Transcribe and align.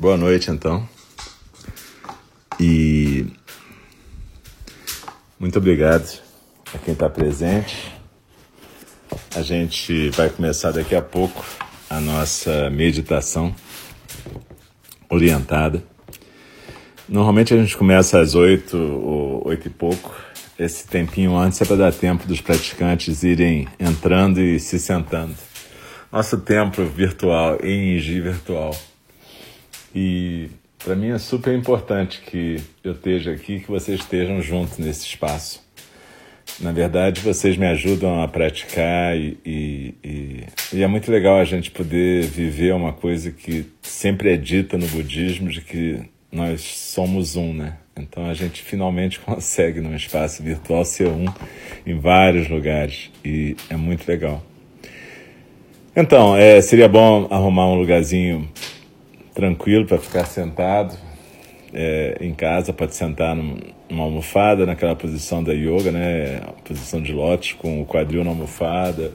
Boa 0.00 0.16
noite, 0.16 0.48
então. 0.48 0.88
E 2.60 3.26
muito 5.40 5.58
obrigado 5.58 6.22
a 6.72 6.78
quem 6.78 6.94
está 6.94 7.10
presente. 7.10 7.92
A 9.34 9.42
gente 9.42 10.10
vai 10.10 10.30
começar 10.30 10.70
daqui 10.70 10.94
a 10.94 11.02
pouco 11.02 11.44
a 11.90 12.00
nossa 12.00 12.70
meditação 12.70 13.52
orientada. 15.10 15.82
Normalmente 17.08 17.52
a 17.52 17.56
gente 17.56 17.76
começa 17.76 18.20
às 18.20 18.36
oito 18.36 18.76
ou 18.76 19.48
oito 19.48 19.66
e 19.66 19.70
pouco. 19.70 20.14
Esse 20.56 20.86
tempinho 20.86 21.36
antes 21.36 21.60
é 21.60 21.64
para 21.64 21.74
dar 21.74 21.92
tempo 21.92 22.24
dos 22.24 22.40
praticantes 22.40 23.24
irem 23.24 23.66
entrando 23.80 24.40
e 24.40 24.60
se 24.60 24.78
sentando. 24.78 25.34
Nosso 26.12 26.38
templo 26.38 26.86
virtual, 26.86 27.58
ENG 27.64 28.20
virtual 28.20 28.70
e 29.94 30.48
para 30.82 30.94
mim 30.94 31.08
é 31.08 31.18
super 31.18 31.54
importante 31.54 32.20
que 32.20 32.56
eu 32.84 32.92
esteja 32.92 33.32
aqui, 33.32 33.60
que 33.60 33.68
vocês 33.68 34.00
estejam 34.00 34.40
juntos 34.40 34.78
nesse 34.78 35.06
espaço. 35.06 35.66
Na 36.60 36.72
verdade, 36.72 37.20
vocês 37.20 37.56
me 37.56 37.66
ajudam 37.66 38.22
a 38.22 38.26
praticar 38.26 39.16
e, 39.16 39.38
e, 39.44 39.94
e, 40.02 40.44
e, 40.72 40.82
é 40.82 40.86
muito 40.86 41.10
legal 41.10 41.38
a 41.38 41.44
gente 41.44 41.70
poder 41.70 42.24
viver 42.24 42.74
uma 42.74 42.92
coisa 42.92 43.30
que 43.30 43.66
sempre 43.82 44.32
é 44.32 44.36
dita 44.36 44.76
no 44.76 44.86
budismo, 44.88 45.50
de 45.50 45.60
que 45.60 46.00
nós 46.32 46.62
somos 46.62 47.36
um, 47.36 47.52
né? 47.52 47.76
Então 47.96 48.26
a 48.26 48.34
gente 48.34 48.62
finalmente 48.62 49.20
consegue, 49.20 49.80
num 49.80 49.94
espaço 49.94 50.42
virtual, 50.42 50.84
ser 50.84 51.08
um 51.08 51.26
em 51.86 51.98
vários 51.98 52.48
lugares 52.48 53.10
e 53.24 53.56
é 53.70 53.76
muito 53.76 54.08
legal. 54.08 54.42
Então, 55.94 56.36
é, 56.36 56.60
seria 56.60 56.88
bom 56.88 57.26
arrumar 57.30 57.66
um 57.66 57.74
lugarzinho 57.74 58.48
tranquilo 59.38 59.86
para 59.86 59.98
ficar 59.98 60.26
sentado 60.26 60.98
é, 61.72 62.16
em 62.20 62.34
casa, 62.34 62.72
pode 62.72 62.96
sentar 62.96 63.36
numa 63.36 64.02
almofada, 64.02 64.66
naquela 64.66 64.96
posição 64.96 65.44
da 65.44 65.52
yoga, 65.52 65.92
né? 65.92 66.40
posição 66.64 67.00
de 67.00 67.12
lótus, 67.12 67.52
com 67.52 67.80
o 67.80 67.86
quadril 67.86 68.24
na 68.24 68.30
almofada 68.30 69.12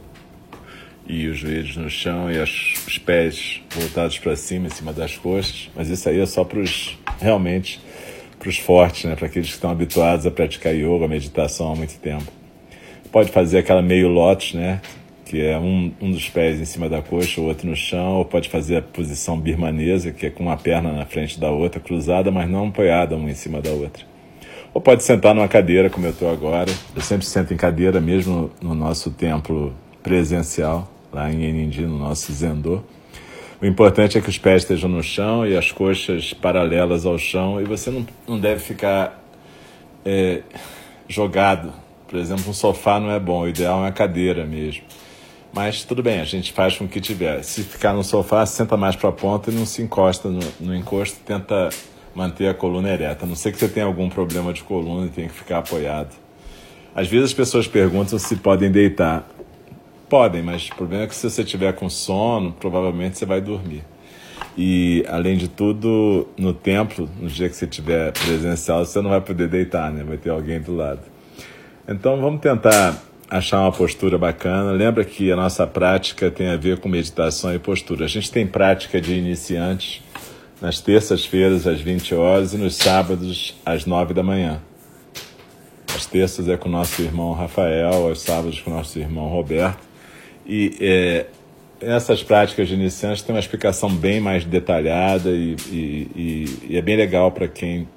e 1.06 1.28
os 1.28 1.38
joelhos 1.38 1.76
no 1.76 1.90
chão 1.90 2.32
e 2.32 2.40
os 2.40 2.98
pés 3.06 3.62
voltados 3.76 4.18
para 4.18 4.34
cima, 4.38 4.68
em 4.68 4.70
cima 4.70 4.94
das 4.94 5.18
coxas. 5.18 5.70
Mas 5.76 5.90
isso 5.90 6.08
aí 6.08 6.22
é 6.22 6.26
só 6.26 6.46
para 6.46 6.60
os 6.60 6.98
realmente 7.20 7.82
para 8.40 8.48
os 8.48 8.58
fortes, 8.58 9.04
né? 9.04 9.18
para 9.18 9.26
aqueles 9.26 9.50
que 9.50 9.56
estão 9.56 9.72
habituados 9.72 10.26
a 10.26 10.32
praticar 10.32 10.74
yoga, 10.74 11.06
meditação 11.06 11.74
há 11.74 11.76
muito 11.76 12.00
tempo. 12.00 12.32
Pode 13.12 13.30
fazer 13.30 13.58
aquela 13.58 13.82
meio 13.82 14.08
lótus, 14.08 14.54
né? 14.54 14.82
Que 15.34 15.42
é 15.42 15.58
um, 15.58 15.92
um 16.00 16.12
dos 16.12 16.30
pés 16.30 16.62
em 16.62 16.66
cima 16.66 16.88
da 16.88 17.02
coxa, 17.02 17.42
o 17.42 17.46
outro 17.46 17.68
no 17.68 17.76
chão, 17.76 18.18
ou 18.18 18.24
pode 18.24 18.50
fazer 18.50 18.78
a 18.78 18.82
posição 18.84 19.36
birmanesa, 19.36 20.12
que 20.12 20.28
é 20.28 20.30
com 20.30 20.44
uma 20.44 20.56
perna 20.56 20.94
na 20.94 21.08
frente 21.08 21.40
da 21.40 21.50
outra, 21.50 21.80
cruzada, 21.80 22.30
mas 22.30 22.48
não 22.48 22.68
apoiada 22.68 23.16
uma 23.16 23.32
em 23.32 23.34
cima 23.34 23.60
da 23.60 23.72
outra. 23.72 24.06
Ou 24.76 24.80
pode 24.80 25.02
sentar 25.02 25.34
numa 25.34 25.48
cadeira, 25.48 25.90
como 25.90 26.06
eu 26.06 26.12
estou 26.12 26.32
agora. 26.32 26.72
Eu 26.96 27.02
sempre 27.02 27.26
sento 27.26 27.52
em 27.52 27.58
cadeira, 27.58 28.00
mesmo 28.00 28.52
no 28.62 28.76
nosso 28.76 29.10
templo 29.10 29.74
presencial, 30.04 30.88
lá 31.12 31.34
em 31.34 31.44
Enindi, 31.46 31.82
no 31.82 31.98
nosso 31.98 32.32
Zendô. 32.32 32.84
O 33.60 33.66
importante 33.66 34.20
é 34.20 34.22
que 34.22 34.30
os 34.30 34.38
pés 34.38 34.62
estejam 34.62 34.88
no 34.88 35.02
chão 35.02 35.48
e 35.48 35.58
as 35.58 35.72
coxas 35.72 36.32
paralelas 36.32 37.08
ao 37.08 37.18
chão, 37.18 37.60
e 37.60 37.64
você 37.64 37.90
não, 37.90 38.06
não 38.28 38.40
deve 38.40 38.60
ficar 38.60 39.20
é, 40.06 40.44
jogado. 41.08 41.74
Por 42.08 42.20
exemplo, 42.20 42.48
um 42.48 42.54
sofá 42.54 43.00
não 43.00 43.10
é 43.10 43.20
bom, 43.20 43.42
o 43.42 43.48
ideal 43.48 43.80
é 43.80 43.82
uma 43.86 43.92
cadeira 43.92 44.46
mesmo. 44.46 44.84
Mas 45.54 45.84
tudo 45.84 46.02
bem, 46.02 46.20
a 46.20 46.26
gente 46.26 46.52
faz 46.52 46.76
com 46.76 46.86
o 46.86 46.88
que 46.88 47.00
tiver. 47.00 47.44
Se 47.44 47.62
ficar 47.62 47.94
no 47.94 48.04
sofá, 48.04 48.44
senta 48.44 48.76
mais 48.76 48.96
para 48.96 49.10
a 49.10 49.12
ponta 49.12 49.52
e 49.52 49.54
não 49.54 49.68
se 49.68 49.84
encosta 49.84 50.28
no, 50.28 50.40
no 50.60 50.76
encosto, 50.76 51.20
tenta 51.24 51.70
manter 52.16 52.48
a 52.48 52.56
coluna 52.56 52.90
ereta. 52.90 53.26
A 53.26 53.28
não 53.28 53.36
sei 53.36 53.52
que 53.52 53.60
você 53.60 53.68
tenha 53.68 53.86
algum 53.86 54.10
problema 54.10 54.52
de 54.52 54.64
coluna 54.64 55.06
e 55.06 55.10
tenha 55.10 55.28
que 55.28 55.36
ficar 55.36 55.60
apoiado. 55.60 56.16
Às 56.96 57.08
vezes 57.08 57.26
as 57.26 57.34
pessoas 57.34 57.68
perguntam 57.68 58.18
se 58.18 58.36
podem 58.38 58.72
deitar. 58.72 59.30
Podem, 60.10 60.42
mas 60.42 60.70
o 60.70 60.76
problema 60.76 61.04
é 61.04 61.08
que 61.08 61.16
se 61.16 61.30
você 61.30 61.44
tiver 61.44 61.74
com 61.74 61.88
sono, 61.88 62.52
provavelmente 62.54 63.20
você 63.20 63.26
vai 63.26 63.40
dormir. 63.40 63.84
E, 64.58 65.06
além 65.08 65.38
de 65.38 65.48
tudo, 65.48 66.28
no 66.36 66.54
templo, 66.54 67.08
no 67.20 67.28
dia 67.28 67.48
que 67.48 67.56
você 67.56 67.68
tiver 67.68 68.12
presencial, 68.12 68.86
você 68.86 69.02
não 69.02 69.10
vai 69.12 69.22
poder 69.22 69.48
deitar, 69.48 69.92
né? 69.92 70.04
Vai 70.04 70.18
ter 70.18 70.30
alguém 70.30 70.60
do 70.60 70.76
lado. 70.76 71.02
Então, 71.88 72.20
vamos 72.20 72.42
tentar 72.42 73.02
achar 73.34 73.62
uma 73.62 73.72
postura 73.72 74.16
bacana. 74.16 74.72
Lembra 74.72 75.04
que 75.04 75.32
a 75.32 75.36
nossa 75.36 75.66
prática 75.66 76.30
tem 76.30 76.50
a 76.50 76.56
ver 76.56 76.78
com 76.78 76.88
meditação 76.88 77.54
e 77.54 77.58
postura. 77.58 78.06
A 78.06 78.08
gente 78.08 78.32
tem 78.32 78.46
prática 78.46 79.02
de 79.02 79.12
iniciantes 79.16 80.04
nas 80.62 80.80
terças-feiras 80.80 81.66
às 81.66 81.82
20 81.82 82.14
horas 82.14 82.54
e 82.54 82.58
nos 82.58 82.76
sábados 82.76 83.60
às 83.66 83.88
9 83.88 84.14
da 84.14 84.22
manhã. 84.22 84.62
As 85.96 86.06
terças 86.06 86.48
é 86.48 86.56
com 86.56 86.70
o 86.70 86.72
nosso 86.72 87.02
irmão 87.02 87.34
Rafael, 87.34 88.08
aos 88.08 88.22
sábados 88.22 88.62
com 88.62 88.70
o 88.70 88.74
nosso 88.76 89.00
irmão 89.00 89.28
Roberto. 89.28 89.80
E 90.46 90.78
é, 90.80 91.26
essas 91.82 92.22
práticas 92.22 92.68
de 92.68 92.76
iniciantes 92.76 93.24
têm 93.24 93.34
uma 93.34 93.40
explicação 93.40 93.90
bem 93.90 94.20
mais 94.20 94.46
detalhada 94.46 95.32
e, 95.32 95.56
e, 95.72 96.08
e, 96.16 96.58
e 96.70 96.78
é 96.78 96.82
bem 96.84 96.96
legal 96.96 97.32
para 97.32 97.48
quem 97.48 97.88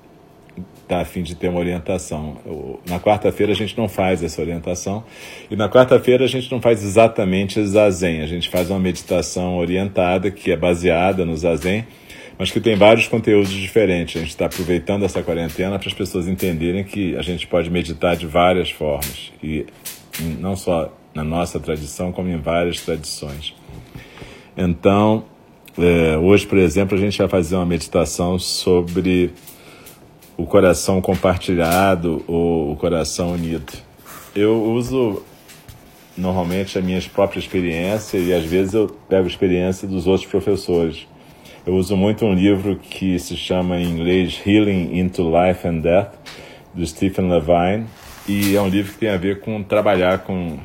está 0.83 1.01
a 1.01 1.05
fim 1.05 1.23
de 1.23 1.35
ter 1.35 1.49
uma 1.49 1.59
orientação. 1.59 2.37
Na 2.89 3.01
quarta-feira 3.01 3.53
a 3.53 3.55
gente 3.55 3.77
não 3.77 3.89
faz 3.89 4.23
essa 4.23 4.41
orientação 4.41 5.05
e 5.51 5.57
na 5.57 5.69
quarta-feira 5.69 6.25
a 6.25 6.29
gente 6.29 6.51
não 6.51 6.61
faz 6.61 6.83
exatamente 6.83 7.63
zazen, 7.65 8.23
a 8.23 8.27
gente 8.27 8.49
faz 8.49 8.71
uma 8.71 8.79
meditação 8.79 9.57
orientada 9.57 10.31
que 10.31 10.53
é 10.53 10.57
baseada 10.57 11.25
no 11.25 11.37
zazen, 11.37 11.87
mas 12.39 12.51
que 12.51 12.61
tem 12.61 12.77
vários 12.77 13.09
conteúdos 13.09 13.51
diferentes. 13.51 14.17
A 14.17 14.21
gente 14.21 14.31
está 14.31 14.47
aproveitando 14.47 15.05
essa 15.05 15.23
quarentena 15.23 15.79
para 15.79 15.89
as 15.89 15.95
pessoas 15.95 16.29
entenderem 16.29 16.85
que 16.85 17.17
a 17.17 17.23
gente 17.23 17.47
pode 17.47 17.71
meditar 17.71 18.17
de 18.17 18.27
várias 18.27 18.71
formas 18.71 19.33
e 19.43 19.67
não 20.39 20.55
só 20.55 20.93
na 21.15 21.25
nossa 21.25 21.59
tradição, 21.59 22.13
como 22.13 22.29
em 22.29 22.37
várias 22.37 22.81
tradições. 22.83 23.55
Então, 24.57 25.25
é, 25.79 26.17
hoje, 26.17 26.47
por 26.47 26.59
exemplo, 26.59 26.97
a 26.97 27.01
gente 27.01 27.19
vai 27.19 27.29
fazer 27.29 27.57
uma 27.57 27.67
meditação 27.67 28.39
sobre 28.39 29.31
o 30.37 30.45
coração 30.45 31.01
compartilhado 31.01 32.23
ou 32.27 32.73
o 32.73 32.77
coração 32.77 33.33
unido. 33.33 33.73
Eu 34.35 34.63
uso 34.63 35.23
normalmente 36.17 36.79
a 36.79 36.83
minha 36.83 37.01
própria 37.13 37.39
experiência 37.39 38.19
e 38.19 38.33
às 38.33 38.45
vezes 38.45 38.75
eu 38.75 38.89
pego 39.09 39.27
experiência 39.27 39.89
dos 39.89 40.07
outros 40.07 40.29
professores. 40.29 41.07
Eu 41.67 41.75
uso 41.75 41.97
muito 41.97 42.25
um 42.25 42.35
livro 42.35 42.77
que 42.77 43.19
se 43.19 43.37
chama 43.37 43.79
em 43.79 43.85
inglês 43.85 44.41
Healing 44.47 44.99
into 44.99 45.23
Life 45.23 45.67
and 45.67 45.79
Death, 45.79 46.13
do 46.73 46.87
Stephen 46.87 47.29
Levine, 47.29 47.87
e 48.29 48.55
é 48.55 48.61
um 48.61 48.69
livro 48.69 48.93
que 48.93 48.99
tem 48.99 49.09
a 49.09 49.17
ver 49.17 49.41
com 49.41 49.63
trabalhar 49.63 50.19
com 50.19 50.59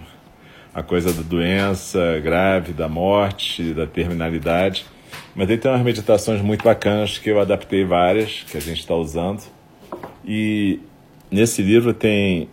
a 0.74 0.84
coisa 0.84 1.12
da 1.12 1.22
doença 1.22 2.20
grave, 2.24 2.74
da 2.74 2.88
morte, 2.88 3.74
da 3.74 3.88
terminalidade. 3.88 4.86
Mas 5.34 5.50
ele 5.50 5.59
tem 5.59 5.72
umas 5.72 5.82
meditações 5.82 6.42
muito 6.42 6.64
bacanas 6.64 7.18
que 7.18 7.29
eu 7.29 7.40
adaptei 7.40 7.85
várias, 7.85 8.46
que 8.50 8.58
a 8.58 8.62
gente 8.62 8.79
está 8.79 8.94
usando. 8.94 9.41
E 10.26 10.79
nesse 11.29 11.62
livro 11.62 11.94
tem 11.94 12.50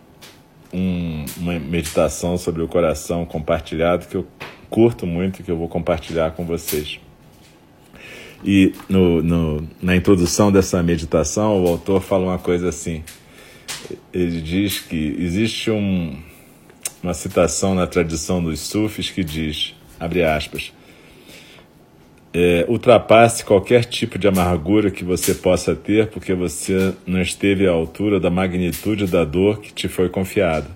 um, 0.73 1.25
uma 1.37 1.59
meditação 1.59 2.37
sobre 2.37 2.61
o 2.61 2.67
coração 2.67 3.25
compartilhado 3.25 4.07
que 4.07 4.15
eu 4.15 4.25
curto 4.69 5.05
muito 5.05 5.41
e 5.41 5.43
que 5.43 5.51
eu 5.51 5.57
vou 5.57 5.67
compartilhar 5.67 6.31
com 6.31 6.45
vocês. 6.45 6.99
E 8.43 8.73
no, 8.87 9.21
no, 9.21 9.67
na 9.81 9.95
introdução 9.95 10.51
dessa 10.51 10.81
meditação, 10.81 11.63
o 11.63 11.67
autor 11.67 12.01
fala 12.01 12.25
uma 12.25 12.37
coisa 12.37 12.69
assim. 12.69 13.03
Ele 14.13 14.41
diz 14.41 14.79
que 14.79 15.15
existe 15.19 15.69
um, 15.69 16.17
uma 17.03 17.13
citação 17.13 17.75
na 17.75 17.85
tradição 17.85 18.41
dos 18.41 18.59
sufis 18.59 19.09
que 19.09 19.23
diz, 19.23 19.75
abre 19.99 20.23
aspas, 20.23 20.71
é, 22.33 22.65
ultrapasse 22.67 23.43
qualquer 23.43 23.85
tipo 23.85 24.17
de 24.19 24.27
amargura 24.27 24.91
que 24.91 25.03
você 25.03 25.33
possa 25.33 25.75
ter 25.75 26.07
porque 26.07 26.33
você 26.33 26.93
não 27.05 27.21
esteve 27.21 27.67
à 27.67 27.71
altura 27.71 28.19
da 28.19 28.29
magnitude 28.29 29.07
da 29.07 29.23
dor 29.23 29.59
que 29.59 29.73
te 29.73 29.87
foi 29.87 30.09
confiada. 30.09 30.67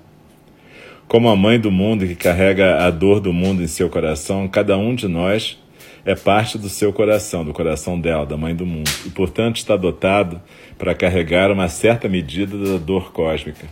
Como 1.07 1.29
a 1.29 1.35
mãe 1.35 1.59
do 1.59 1.69
mundo 1.69 2.07
que 2.07 2.15
carrega 2.15 2.85
a 2.85 2.89
dor 2.89 3.19
do 3.19 3.31
mundo 3.31 3.61
em 3.61 3.67
seu 3.67 3.89
coração, 3.89 4.47
cada 4.47 4.77
um 4.77 4.95
de 4.95 5.07
nós 5.07 5.59
é 6.05 6.15
parte 6.15 6.57
do 6.57 6.67
seu 6.69 6.91
coração, 6.91 7.45
do 7.45 7.53
coração 7.53 7.99
dela, 7.99 8.25
da 8.25 8.35
mãe 8.35 8.55
do 8.55 8.65
mundo, 8.65 8.89
e 9.05 9.09
portanto 9.09 9.57
está 9.57 9.77
dotado 9.77 10.41
para 10.77 10.93
carregar 10.93 11.51
uma 11.51 11.69
certa 11.69 12.09
medida 12.09 12.57
da 12.57 12.77
dor 12.77 13.13
cósmica. 13.13 13.67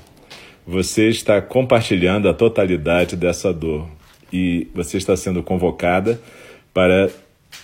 Você 0.65 1.09
está 1.09 1.41
compartilhando 1.41 2.29
a 2.29 2.33
totalidade 2.33 3.15
dessa 3.15 3.51
dor 3.51 3.87
e 4.31 4.67
você 4.73 4.97
está 4.97 5.17
sendo 5.17 5.41
convocada 5.41 6.21
para 6.73 7.09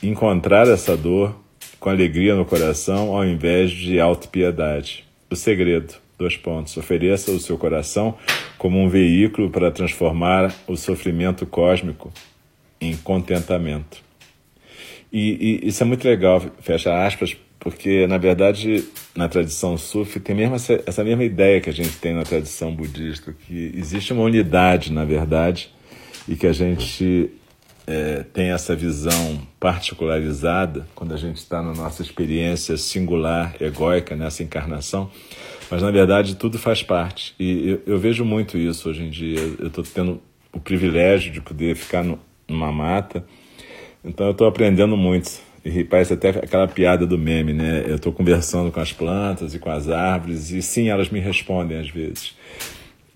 encontrar 0.01 0.67
essa 0.67 0.95
dor 0.95 1.35
com 1.79 1.89
alegria 1.89 2.35
no 2.35 2.45
coração 2.45 3.15
ao 3.15 3.25
invés 3.25 3.71
de 3.71 3.99
autopiedade. 3.99 5.05
O 5.29 5.35
segredo, 5.35 5.93
dois 6.17 6.35
pontos, 6.35 6.75
ofereça 6.77 7.31
o 7.31 7.39
seu 7.39 7.57
coração 7.57 8.17
como 8.57 8.79
um 8.79 8.89
veículo 8.89 9.49
para 9.49 9.71
transformar 9.71 10.53
o 10.67 10.75
sofrimento 10.75 11.45
cósmico 11.45 12.11
em 12.81 12.95
contentamento. 12.95 14.01
E, 15.11 15.61
e, 15.63 15.67
isso 15.67 15.83
é 15.83 15.85
muito 15.85 16.05
legal, 16.05 16.41
fecha 16.59 17.05
aspas, 17.05 17.37
porque 17.59 18.05
na 18.07 18.17
verdade 18.17 18.83
na 19.15 19.27
tradição 19.27 19.77
sufi 19.77 20.19
tem 20.19 20.35
mesmo 20.35 20.55
essa, 20.55 20.81
essa 20.85 21.03
mesma 21.03 21.23
ideia 21.23 21.61
que 21.61 21.69
a 21.69 21.73
gente 21.73 21.97
tem 21.97 22.13
na 22.13 22.23
tradição 22.23 22.73
budista, 22.73 23.33
que 23.45 23.71
existe 23.75 24.13
uma 24.13 24.23
unidade, 24.23 24.91
na 24.91 25.05
verdade, 25.05 25.71
e 26.27 26.35
que 26.35 26.45
a 26.45 26.53
gente 26.53 27.31
é, 27.87 28.23
tem 28.33 28.51
essa 28.51 28.75
visão 28.75 29.39
particularizada 29.59 30.85
quando 30.93 31.13
a 31.13 31.17
gente 31.17 31.37
está 31.37 31.63
na 31.63 31.73
nossa 31.73 32.01
experiência 32.01 32.75
singular, 32.75 33.55
egóica, 33.61 34.13
nessa 34.13 34.43
encarnação, 34.43 35.09
mas 35.71 35.81
na 35.81 35.89
verdade 35.89 36.35
tudo 36.35 36.59
faz 36.59 36.83
parte. 36.83 37.33
E 37.39 37.69
eu, 37.69 37.81
eu 37.93 37.97
vejo 37.97 38.25
muito 38.25 38.57
isso 38.57 38.89
hoje 38.89 39.03
em 39.03 39.09
dia. 39.09 39.39
Eu 39.57 39.67
estou 39.67 39.83
tendo 39.85 40.21
o 40.51 40.59
privilégio 40.59 41.31
de 41.31 41.39
poder 41.39 41.75
ficar 41.75 42.03
no, 42.03 42.19
numa 42.47 42.71
mata, 42.71 43.25
então 44.03 44.25
eu 44.25 44.31
estou 44.33 44.47
aprendendo 44.47 44.97
muito. 44.97 45.47
E 45.63 45.83
parece 45.83 46.13
até 46.13 46.29
aquela 46.29 46.67
piada 46.67 47.05
do 47.05 47.17
meme, 47.17 47.51
né? 47.51 47.83
Eu 47.85 47.95
estou 47.95 48.13
conversando 48.13 48.71
com 48.71 48.79
as 48.79 48.93
plantas 48.93 49.53
e 49.53 49.59
com 49.59 49.69
as 49.69 49.89
árvores, 49.89 50.49
e 50.51 50.61
sim, 50.61 50.87
elas 50.87 51.09
me 51.09 51.19
respondem 51.19 51.77
às 51.77 51.89
vezes. 51.89 52.35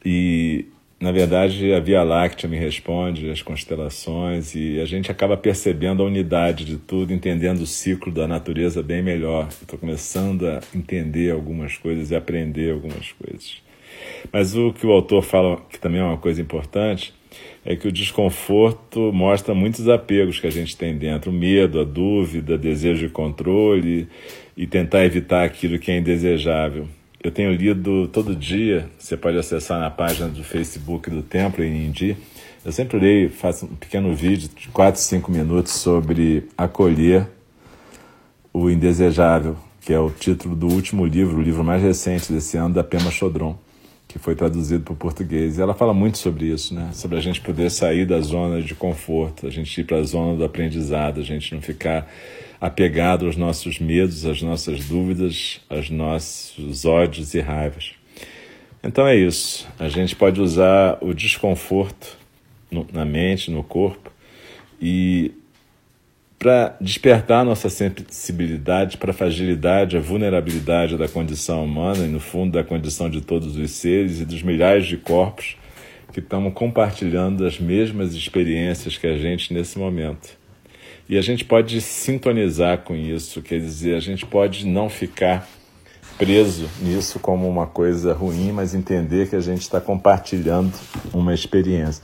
E 0.04 0.66
na 1.02 1.12
verdade, 1.12 1.74
a 1.74 1.80
Via 1.80 2.04
Láctea 2.04 2.48
me 2.48 2.60
responde, 2.60 3.32
as 3.32 3.42
constelações, 3.42 4.54
e 4.54 4.80
a 4.80 4.86
gente 4.86 5.10
acaba 5.10 5.36
percebendo 5.36 6.04
a 6.04 6.06
unidade 6.06 6.64
de 6.64 6.78
tudo, 6.78 7.12
entendendo 7.12 7.62
o 7.62 7.66
ciclo 7.66 8.12
da 8.12 8.28
natureza 8.28 8.84
bem 8.84 9.02
melhor. 9.02 9.48
Estou 9.50 9.80
começando 9.80 10.48
a 10.48 10.60
entender 10.76 11.32
algumas 11.32 11.76
coisas 11.76 12.12
e 12.12 12.16
aprender 12.16 12.72
algumas 12.72 13.12
coisas. 13.14 13.64
Mas 14.32 14.56
o 14.56 14.72
que 14.72 14.86
o 14.86 14.92
autor 14.92 15.24
fala, 15.24 15.58
que 15.72 15.80
também 15.80 16.00
é 16.00 16.04
uma 16.04 16.18
coisa 16.18 16.40
importante, 16.40 17.12
é 17.66 17.76
que 17.76 17.88
o 17.88 17.92
desconforto 17.92 19.12
mostra 19.12 19.56
muitos 19.56 19.90
apegos 19.90 20.40
que 20.40 20.46
a 20.46 20.52
gente 20.52 20.78
tem 20.78 20.96
dentro: 20.96 21.32
o 21.32 21.34
medo, 21.34 21.80
a 21.80 21.84
dúvida, 21.84 22.60
desejo 22.60 23.08
de 23.08 23.12
controle 23.12 24.08
e 24.56 24.68
tentar 24.68 25.04
evitar 25.04 25.46
aquilo 25.46 25.80
que 25.80 25.90
é 25.90 25.98
indesejável. 25.98 26.88
Eu 27.24 27.30
tenho 27.30 27.54
lido 27.54 28.08
todo 28.08 28.36
dia, 28.36 28.90
você 28.98 29.16
pode 29.16 29.38
acessar 29.38 29.80
na 29.80 29.92
página 29.92 30.28
do 30.28 30.44
Facebook 30.44 31.08
do 31.08 31.22
Templo 31.22 31.64
em 31.64 31.86
Indi. 31.86 32.18
Eu 32.66 32.72
sempre 32.72 32.98
leio, 32.98 33.30
faço 33.30 33.66
um 33.66 33.76
pequeno 33.76 34.12
vídeo 34.16 34.50
de 34.56 34.70
4, 34.70 35.00
5 35.00 35.32
minutos 35.32 35.74
sobre 35.74 36.48
acolher 36.58 37.28
o 38.52 38.72
indesejável, 38.72 39.56
que 39.82 39.94
é 39.94 40.00
o 40.00 40.10
título 40.10 40.56
do 40.56 40.68
último 40.68 41.06
livro, 41.06 41.38
o 41.38 41.42
livro 41.44 41.64
mais 41.64 41.84
recente 41.84 42.34
desse 42.34 42.58
ano, 42.58 42.74
da 42.74 42.84
Pema 42.84 43.12
Chodron, 43.12 43.56
que 44.08 44.18
foi 44.18 44.34
traduzido 44.34 44.84
para 44.84 44.94
o 44.94 44.98
português. 44.98 45.60
E 45.60 45.62
ela 45.62 45.76
fala 45.76 45.94
muito 45.94 46.18
sobre 46.18 46.48
isso, 46.48 46.74
né? 46.74 46.90
Sobre 46.92 47.20
a 47.20 47.22
gente 47.22 47.40
poder 47.40 47.70
sair 47.70 48.08
da 48.08 48.20
zona 48.20 48.64
de 48.64 48.74
conforto, 48.74 49.46
a 49.46 49.52
gente 49.52 49.80
ir 49.80 49.84
para 49.84 49.98
a 49.98 50.04
zona 50.04 50.36
do 50.36 50.44
aprendizado, 50.44 51.20
a 51.20 51.24
gente 51.24 51.54
não 51.54 51.62
ficar 51.62 52.12
apegado 52.62 53.26
aos 53.26 53.36
nossos 53.36 53.80
medos, 53.80 54.24
às 54.24 54.44
nossas 54.44 54.86
dúvidas, 54.86 55.60
aos 55.68 55.90
nossos 55.90 56.86
ódios 56.86 57.34
e 57.34 57.40
raivas. 57.40 57.94
Então 58.84 59.08
é 59.08 59.16
isso. 59.16 59.68
A 59.80 59.90
gente 59.90 60.16
pode 60.16 60.40
usar 60.40 61.00
o 61.02 61.12
desconforto 61.12 62.16
na 62.94 63.04
mente, 63.04 63.50
no 63.50 63.64
corpo, 63.64 64.12
e 64.80 65.32
para 66.38 66.76
despertar 66.80 67.44
nossa 67.44 67.70
sensibilidade 67.70 68.98
para 68.98 69.12
a 69.12 69.14
fragilidade, 69.14 69.98
a 69.98 70.00
vulnerabilidade 70.00 70.98
da 70.98 71.08
condição 71.08 71.66
humana 71.66 72.06
e, 72.06 72.08
no 72.08 72.20
fundo, 72.20 72.54
da 72.54 72.64
condição 72.64 73.10
de 73.10 73.22
todos 73.22 73.56
os 73.56 73.72
seres 73.72 74.20
e 74.20 74.26
dos 74.26 74.42
milhares 74.42 74.86
de 74.86 74.98
corpos 74.98 75.56
que 76.12 76.20
estamos 76.20 76.54
compartilhando 76.54 77.46
as 77.46 77.60
mesmas 77.60 78.14
experiências 78.14 78.98
que 78.98 79.08
a 79.08 79.18
gente 79.18 79.54
nesse 79.54 79.78
momento. 79.78 80.41
E 81.12 81.18
a 81.18 81.22
gente 81.22 81.44
pode 81.44 81.82
sintonizar 81.82 82.84
com 82.84 82.96
isso, 82.96 83.42
quer 83.42 83.60
dizer, 83.60 83.96
a 83.96 84.00
gente 84.00 84.26
pode 84.26 84.66
não 84.66 84.90
ficar 84.90 85.46
preso 86.18 86.70
nisso 86.80 87.20
como 87.20 87.50
uma 87.50 87.68
coisa 87.68 88.14
ruim, 88.14 88.54
mas 88.54 88.74
entender 88.74 89.30
que 89.30 89.36
a 89.36 89.42
gente 89.42 89.60
está 89.60 89.82
compartilhando 89.82 90.74
uma 91.14 91.34
experiência. 91.34 92.02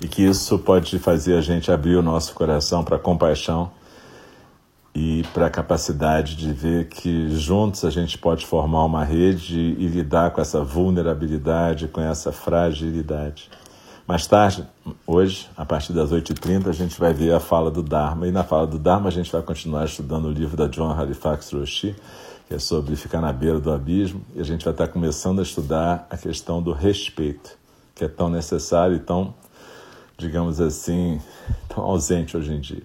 E 0.00 0.08
que 0.08 0.22
isso 0.22 0.58
pode 0.58 0.98
fazer 0.98 1.34
a 1.34 1.42
gente 1.42 1.70
abrir 1.70 1.96
o 1.96 2.02
nosso 2.02 2.32
coração 2.32 2.82
para 2.82 2.98
compaixão 2.98 3.70
e 4.94 5.22
para 5.34 5.48
a 5.48 5.50
capacidade 5.50 6.34
de 6.34 6.50
ver 6.50 6.88
que 6.88 7.28
juntos 7.28 7.84
a 7.84 7.90
gente 7.90 8.16
pode 8.16 8.46
formar 8.46 8.86
uma 8.86 9.04
rede 9.04 9.76
e 9.78 9.86
lidar 9.86 10.30
com 10.30 10.40
essa 10.40 10.64
vulnerabilidade, 10.64 11.88
com 11.88 12.00
essa 12.00 12.32
fragilidade. 12.32 13.50
Mais 14.10 14.26
tarde, 14.26 14.66
hoje, 15.06 15.48
a 15.56 15.64
partir 15.64 15.92
das 15.92 16.10
8h30, 16.10 16.66
a 16.66 16.72
gente 16.72 16.98
vai 16.98 17.14
ver 17.14 17.32
a 17.32 17.38
fala 17.38 17.70
do 17.70 17.80
Dharma. 17.80 18.26
E 18.26 18.32
na 18.32 18.42
fala 18.42 18.66
do 18.66 18.76
Dharma, 18.76 19.06
a 19.06 19.12
gente 19.12 19.30
vai 19.30 19.40
continuar 19.40 19.84
estudando 19.84 20.24
o 20.24 20.32
livro 20.32 20.56
da 20.56 20.66
John 20.66 20.90
Halifax 20.90 21.52
Roshi, 21.52 21.94
que 22.48 22.52
é 22.52 22.58
sobre 22.58 22.96
ficar 22.96 23.20
na 23.20 23.32
beira 23.32 23.60
do 23.60 23.70
abismo. 23.70 24.20
E 24.34 24.40
a 24.40 24.42
gente 24.42 24.64
vai 24.64 24.74
estar 24.74 24.88
começando 24.88 25.38
a 25.38 25.42
estudar 25.44 26.08
a 26.10 26.16
questão 26.16 26.60
do 26.60 26.72
respeito, 26.72 27.56
que 27.94 28.04
é 28.04 28.08
tão 28.08 28.28
necessário 28.28 28.96
e 28.96 28.98
tão, 28.98 29.32
digamos 30.18 30.60
assim, 30.60 31.20
tão 31.68 31.84
ausente 31.84 32.36
hoje 32.36 32.52
em 32.52 32.58
dia. 32.58 32.82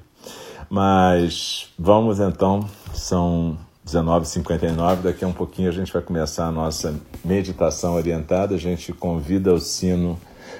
Mas 0.69 1.69
vamos 1.75 2.19
então, 2.19 2.69
são 2.93 3.57
19h59, 3.83 5.01
daqui 5.01 5.25
a 5.25 5.27
um 5.27 5.33
pouquinho 5.33 5.69
a 5.69 5.73
gente 5.73 5.91
vai 5.91 6.03
começar 6.03 6.45
a 6.45 6.51
nossa 6.51 6.93
meditação 7.23 7.95
orientada. 7.95 8.53
A 8.53 8.59
gente 8.59 8.93
convida 8.93 9.51
o 9.51 9.59
sino 9.59 10.19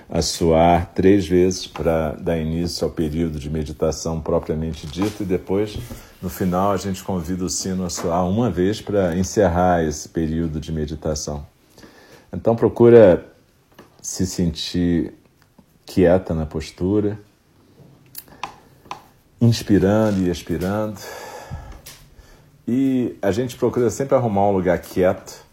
a 0.09 0.21
suar 0.21 0.91
três 0.93 1.27
vezes 1.27 1.65
para 1.65 2.11
dar 2.11 2.37
início 2.37 2.85
ao 2.85 2.91
período 2.91 3.39
de 3.39 3.49
meditação 3.49 4.21
propriamente 4.21 4.85
dito 4.85 5.23
e 5.23 5.25
depois, 5.25 5.77
no 6.21 6.29
final, 6.29 6.71
a 6.71 6.77
gente 6.77 7.03
convida 7.03 7.43
o 7.43 7.49
sino 7.49 7.85
a 7.85 7.89
soar 7.89 8.27
uma 8.27 8.49
vez 8.49 8.81
para 8.81 9.15
encerrar 9.17 9.83
esse 9.83 10.07
período 10.07 10.59
de 10.59 10.71
meditação. 10.71 11.45
Então 12.31 12.55
procura 12.55 13.25
se 14.01 14.27
sentir 14.27 15.13
quieta 15.85 16.33
na 16.33 16.45
postura, 16.45 17.19
inspirando 19.39 20.21
e 20.21 20.29
expirando. 20.29 20.99
E 22.67 23.15
a 23.21 23.31
gente 23.31 23.55
procura 23.55 23.89
sempre 23.89 24.15
arrumar 24.15 24.47
um 24.49 24.51
lugar 24.51 24.79
quieto 24.79 25.44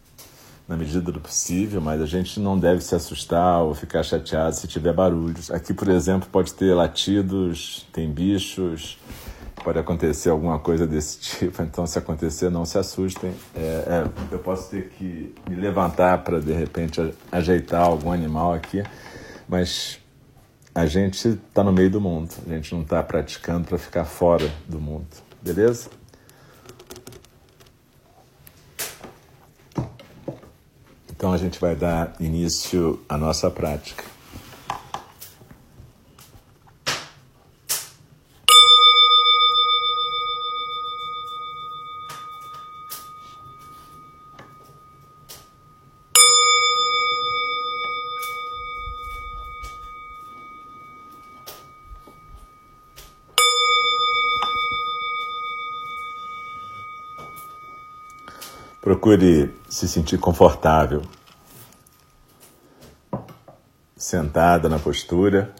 na 0.68 0.76
medida 0.76 1.12
do 1.12 1.20
possível, 1.20 1.80
mas 1.80 2.00
a 2.00 2.06
gente 2.06 2.38
não 2.38 2.58
deve 2.58 2.82
se 2.82 2.94
assustar 2.94 3.62
ou 3.62 3.74
ficar 3.74 4.02
chateado 4.02 4.54
se 4.54 4.66
tiver 4.66 4.92
barulhos. 4.92 5.50
Aqui, 5.50 5.74
por 5.74 5.88
exemplo, 5.88 6.28
pode 6.30 6.54
ter 6.54 6.72
latidos, 6.72 7.86
tem 7.92 8.10
bichos, 8.10 8.98
pode 9.62 9.78
acontecer 9.78 10.30
alguma 10.30 10.58
coisa 10.58 10.86
desse 10.86 11.18
tipo. 11.20 11.62
Então, 11.62 11.86
se 11.86 11.98
acontecer, 11.98 12.50
não 12.50 12.64
se 12.64 12.78
assustem. 12.78 13.32
É, 13.54 13.60
é, 13.60 14.10
eu 14.30 14.38
posso 14.38 14.70
ter 14.70 14.88
que 14.90 15.34
me 15.48 15.56
levantar 15.56 16.22
para 16.22 16.40
de 16.40 16.52
repente 16.52 17.12
ajeitar 17.30 17.82
algum 17.82 18.12
animal 18.12 18.54
aqui, 18.54 18.82
mas 19.48 19.98
a 20.74 20.86
gente 20.86 21.28
está 21.28 21.62
no 21.62 21.72
meio 21.72 21.90
do 21.90 22.00
mundo. 22.00 22.30
A 22.46 22.50
gente 22.50 22.72
não 22.74 22.82
está 22.82 23.02
praticando 23.02 23.66
para 23.66 23.78
ficar 23.78 24.04
fora 24.04 24.50
do 24.68 24.80
mundo, 24.80 25.06
beleza? 25.42 25.90
Então 31.22 31.32
a 31.32 31.38
gente 31.38 31.60
vai 31.60 31.76
dar 31.76 32.16
início 32.18 32.98
à 33.08 33.16
nossa 33.16 33.48
prática. 33.48 34.02
Procure 59.02 59.52
se 59.68 59.88
sentir 59.88 60.16
confortável, 60.16 61.02
sentada 63.96 64.68
na 64.68 64.78
postura. 64.78 65.52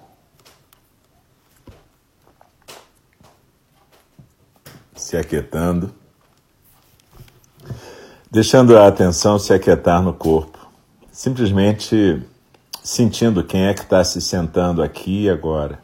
Se 4.95 5.17
aquietando, 5.17 5.93
deixando 8.31 8.79
a 8.79 8.87
atenção 8.87 9.41
se 9.41 9.53
aquietar 9.53 10.01
no 10.01 10.15
corpo, 10.15 10.65
simplesmente 11.11 12.23
sentindo 12.81 13.43
quem 13.43 13.65
é 13.65 13.75
que 13.75 13.81
está 13.83 14.05
se 14.05 14.21
sentando 14.21 14.81
aqui 14.81 15.25
e 15.25 15.29
agora. 15.29 15.83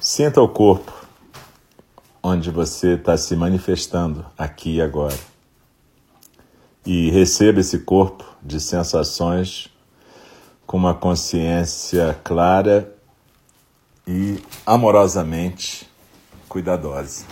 Sinta 0.00 0.40
o 0.40 0.48
corpo 0.48 1.05
onde 2.36 2.50
você 2.50 2.94
está 2.94 3.16
se 3.16 3.34
manifestando 3.34 4.26
aqui 4.36 4.76
e 4.76 4.82
agora. 4.82 5.16
E 6.84 7.10
receba 7.10 7.60
esse 7.60 7.78
corpo 7.78 8.24
de 8.42 8.60
sensações 8.60 9.68
com 10.66 10.76
uma 10.76 10.94
consciência 10.94 12.18
clara 12.22 12.94
e 14.06 14.38
amorosamente 14.66 15.88
cuidadosa. 16.48 17.24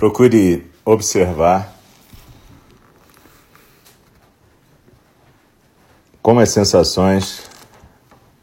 Procure 0.00 0.66
observar 0.82 1.74
como 6.22 6.40
as 6.40 6.48
sensações 6.48 7.42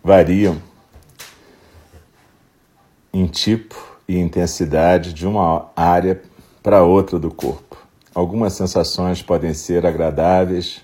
variam 0.04 0.62
em 3.12 3.26
tipo 3.26 3.76
e 4.08 4.20
intensidade 4.20 5.12
de 5.12 5.26
uma 5.26 5.72
área 5.76 6.22
para 6.62 6.84
outra 6.84 7.18
do 7.18 7.32
corpo. 7.32 7.76
Algumas 8.14 8.54
sensações 8.54 9.24
podem 9.24 9.56
ser 9.56 9.84
agradáveis, 9.84 10.82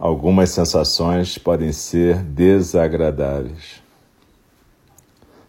algumas 0.00 0.50
sensações 0.50 1.38
podem 1.38 1.70
ser 1.70 2.16
desagradáveis. 2.16 3.80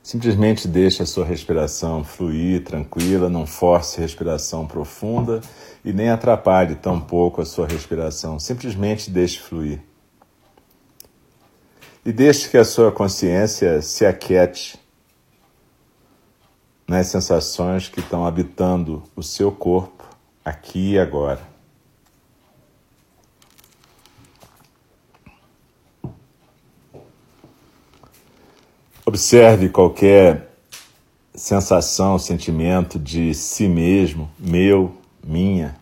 Simplesmente 0.04 0.68
deixe 0.68 1.04
a 1.04 1.06
sua 1.06 1.24
respiração 1.24 2.04
fluir 2.04 2.64
tranquila, 2.64 3.30
não 3.30 3.46
force 3.46 4.02
respiração 4.02 4.66
profunda 4.66 5.42
e 5.86 5.94
nem 5.94 6.10
atrapalhe 6.10 6.76
tampouco 6.76 7.40
a 7.40 7.46
sua 7.46 7.68
respiração. 7.68 8.40
Simplesmente 8.40 9.12
deixe 9.12 9.40
fluir. 9.40 9.80
E 12.04 12.12
deixe 12.12 12.50
que 12.50 12.58
a 12.58 12.66
sua 12.66 12.92
consciência 12.92 13.80
se 13.84 14.04
aquiete 14.04 14.80
nas 16.88 17.08
sensações 17.08 17.88
que 17.88 18.00
estão 18.00 18.26
habitando 18.26 19.04
o 19.16 19.22
seu 19.22 19.52
corpo 19.52 20.04
aqui 20.44 20.94
e 20.94 21.00
agora. 21.00 21.51
Observe 29.14 29.68
qualquer 29.68 30.56
sensação, 31.36 32.18
sentimento 32.18 32.98
de 32.98 33.34
si 33.34 33.68
mesmo, 33.68 34.32
meu, 34.40 34.96
minha, 35.22 35.76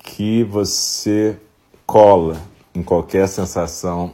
que 0.00 0.42
você 0.42 1.38
cola 1.86 2.36
em 2.74 2.82
qualquer 2.82 3.28
sensação 3.28 4.12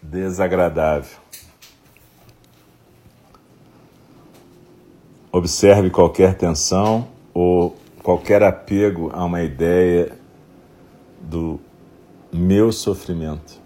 desagradável. 0.00 1.18
Observe 5.32 5.90
qualquer 5.90 6.36
tensão 6.36 7.08
ou 7.34 7.76
qualquer 8.00 8.44
apego 8.44 9.10
a 9.12 9.24
uma 9.24 9.42
ideia 9.42 10.16
do 11.20 11.58
meu 12.32 12.70
sofrimento. 12.70 13.59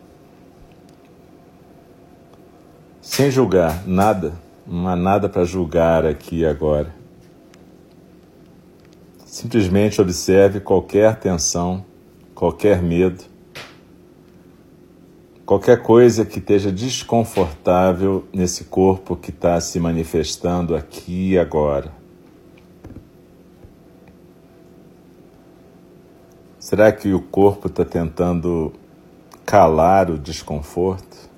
Sem 3.04 3.30
julgar 3.30 3.86
nada, 3.86 4.32
não 4.66 4.88
há 4.88 4.96
nada 4.96 5.28
para 5.28 5.44
julgar 5.44 6.06
aqui 6.06 6.38
e 6.38 6.46
agora. 6.46 6.92
Simplesmente 9.26 10.00
observe 10.00 10.58
qualquer 10.58 11.14
tensão, 11.16 11.84
qualquer 12.34 12.82
medo, 12.82 13.22
qualquer 15.44 15.82
coisa 15.82 16.24
que 16.24 16.38
esteja 16.38 16.72
desconfortável 16.72 18.24
nesse 18.32 18.64
corpo 18.64 19.14
que 19.14 19.28
está 19.28 19.60
se 19.60 19.78
manifestando 19.78 20.74
aqui 20.74 21.32
e 21.32 21.38
agora. 21.38 21.92
Será 26.58 26.90
que 26.90 27.12
o 27.12 27.20
corpo 27.20 27.68
está 27.68 27.84
tentando 27.84 28.72
calar 29.44 30.10
o 30.10 30.18
desconforto? 30.18 31.33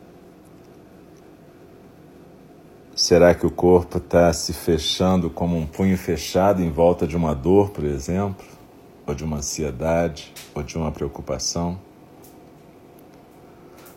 Será 2.96 3.34
que 3.34 3.44
o 3.44 3.50
corpo 3.50 3.98
está 3.98 4.32
se 4.32 4.54
fechando 4.54 5.28
como 5.28 5.54
um 5.54 5.66
punho 5.66 5.98
fechado 5.98 6.62
em 6.62 6.70
volta 6.70 7.06
de 7.06 7.14
uma 7.14 7.34
dor, 7.34 7.68
por 7.68 7.84
exemplo? 7.84 8.46
Ou 9.06 9.14
de 9.14 9.22
uma 9.22 9.36
ansiedade? 9.36 10.32
Ou 10.54 10.62
de 10.62 10.78
uma 10.78 10.90
preocupação? 10.90 11.78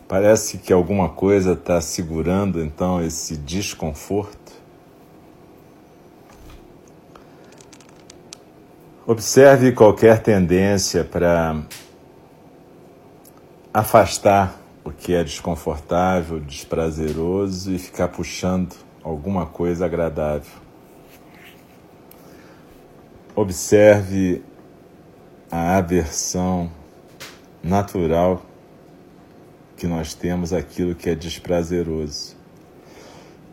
Parece 0.06 0.58
que 0.58 0.70
alguma 0.70 1.08
coisa 1.08 1.54
está 1.54 1.80
segurando 1.80 2.62
então 2.62 3.02
esse 3.02 3.38
desconforto. 3.38 4.52
Observe 9.06 9.72
qualquer 9.72 10.22
tendência 10.22 11.04
para 11.04 11.62
afastar 13.72 14.60
o 14.84 14.90
que 14.90 15.14
é 15.14 15.24
desconfortável, 15.24 16.38
desprazeroso 16.38 17.72
e 17.72 17.78
ficar 17.78 18.08
puxando 18.08 18.89
alguma 19.02 19.46
coisa 19.46 19.86
agradável. 19.86 20.52
Observe 23.34 24.42
a 25.50 25.76
aversão 25.76 26.70
natural 27.62 28.44
que 29.76 29.86
nós 29.86 30.14
temos 30.14 30.52
aquilo 30.52 30.94
que 30.94 31.08
é 31.08 31.14
desprazeroso. 31.14 32.36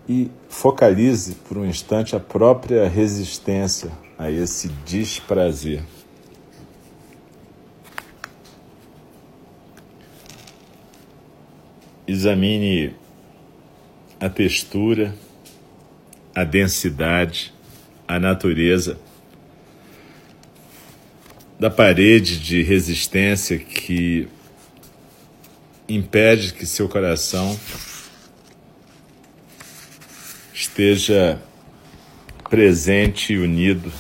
E 0.10 0.30
focalize 0.50 1.36
por 1.36 1.58
um 1.58 1.66
instante 1.66 2.16
a 2.16 2.20
própria 2.20 2.88
resistência 2.88 3.92
a 4.18 4.30
esse 4.32 4.70
desprazer. 4.86 5.84
Examine 12.08 12.96
a 14.20 14.30
textura 14.30 15.14
a 16.38 16.44
densidade, 16.44 17.52
a 18.08 18.20
natureza 18.20 19.00
da 21.60 21.68
parede 21.68 22.40
de 22.40 22.62
resistência 22.62 23.58
que 23.58 24.28
impede 25.90 26.54
que 26.54 26.64
seu 26.64 26.88
coração 26.88 27.60
esteja 30.54 31.42
presente 32.48 33.34
e 33.34 33.40
unido 33.40 33.92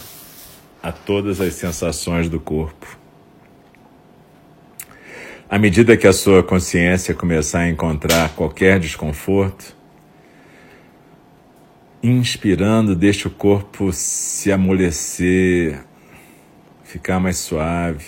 a 0.83 0.91
todas 0.91 1.41
as 1.41 1.55
sensações 1.55 2.29
do 2.29 2.39
corpo. 2.39 2.99
À 5.49 5.57
medida 5.57 5.97
que 5.97 6.05
a 6.05 6.13
sua 6.13 6.43
consciência 6.43 7.15
começar 7.15 7.61
a 7.61 7.69
encontrar 7.69 8.35
qualquer 8.35 8.79
desconforto, 8.79 9.76
Inspirando, 12.01 12.95
deixe 12.95 13.27
o 13.27 13.31
corpo 13.31 13.91
se 13.91 14.51
amolecer, 14.51 15.83
ficar 16.83 17.19
mais 17.19 17.37
suave. 17.37 18.05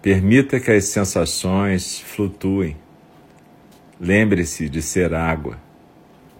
Permita 0.00 0.60
que 0.60 0.70
as 0.70 0.84
sensações 0.84 2.00
flutuem. 2.00 2.76
Lembre-se 4.00 4.68
de 4.68 4.80
ser 4.80 5.12
água. 5.12 5.58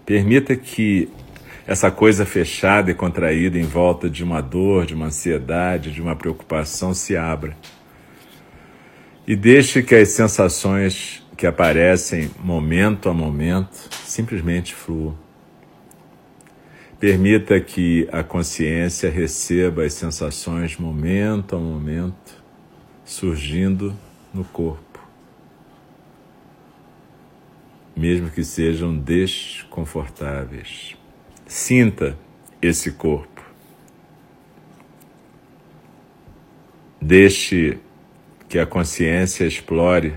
Permita 0.05 0.55
que 0.55 1.09
essa 1.67 1.91
coisa 1.91 2.25
fechada 2.25 2.91
e 2.91 2.93
contraída 2.93 3.57
em 3.57 3.65
volta 3.65 4.09
de 4.09 4.23
uma 4.23 4.41
dor, 4.41 4.85
de 4.85 4.93
uma 4.93 5.07
ansiedade, 5.07 5.91
de 5.91 6.01
uma 6.01 6.15
preocupação 6.15 6.93
se 6.93 7.17
abra. 7.17 7.55
E 9.27 9.35
deixe 9.35 9.83
que 9.83 9.95
as 9.95 10.09
sensações 10.09 11.21
que 11.37 11.47
aparecem 11.47 12.31
momento 12.41 13.09
a 13.09 13.13
momento 13.13 13.89
simplesmente 14.05 14.73
fluam. 14.73 15.22
Permita 17.03 17.59
que 17.59 18.07
a 18.13 18.23
consciência 18.23 19.09
receba 19.09 19.83
as 19.83 19.91
sensações 19.91 20.77
momento 20.77 21.53
a 21.53 21.59
momento 21.59 22.41
surgindo 23.03 23.93
no 24.33 24.45
corpo, 24.45 25.05
mesmo 27.93 28.29
que 28.29 28.41
sejam 28.41 28.97
desconfortáveis. 28.97 30.95
Sinta 31.45 32.17
esse 32.61 32.93
corpo. 32.93 33.43
Deixe 37.01 37.79
que 38.47 38.57
a 38.57 38.65
consciência 38.65 39.43
explore 39.43 40.15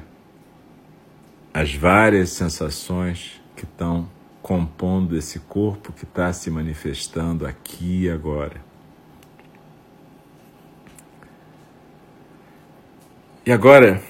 as 1.53 1.75
várias 1.75 2.31
sensações 2.31 3.43
que 3.57 3.65
estão 3.65 4.09
compondo 4.47 5.17
esse 5.17 5.41
corpo 5.41 5.93
que 5.93 6.05
está 6.05 6.33
se 6.33 6.49
manifestando 6.53 7.45
aqui 7.45 8.05
e 8.05 8.09
agora. 8.09 8.65
E 13.45 13.51
agora, 13.51 14.01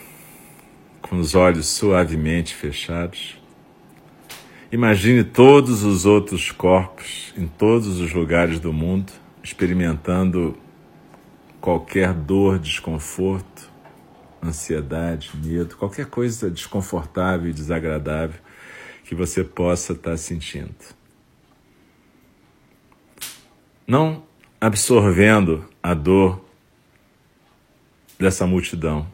com 1.00 1.18
os 1.18 1.34
olhos 1.34 1.66
suavemente 1.68 2.54
fechados, 2.54 3.40
imagine 4.70 5.24
todos 5.24 5.82
os 5.82 6.04
outros 6.04 6.50
corpos 6.52 7.32
em 7.34 7.46
todos 7.46 7.98
os 7.98 8.12
lugares 8.12 8.60
do 8.60 8.74
mundo 8.74 9.14
experimentando 9.42 10.54
qualquer 11.62 12.12
dor, 12.12 12.58
desconforto, 12.58 13.72
ansiedade, 14.44 15.30
medo, 15.34 15.78
qualquer 15.78 16.04
coisa 16.04 16.50
desconfortável 16.50 17.48
e 17.48 17.54
desagradável 17.54 18.44
que 19.06 19.14
você 19.14 19.44
possa 19.44 19.92
estar 19.92 20.16
sentindo. 20.16 20.74
Não 23.86 24.24
absorvendo 24.60 25.64
a 25.80 25.94
dor 25.94 26.44
dessa 28.18 28.46
multidão, 28.46 29.06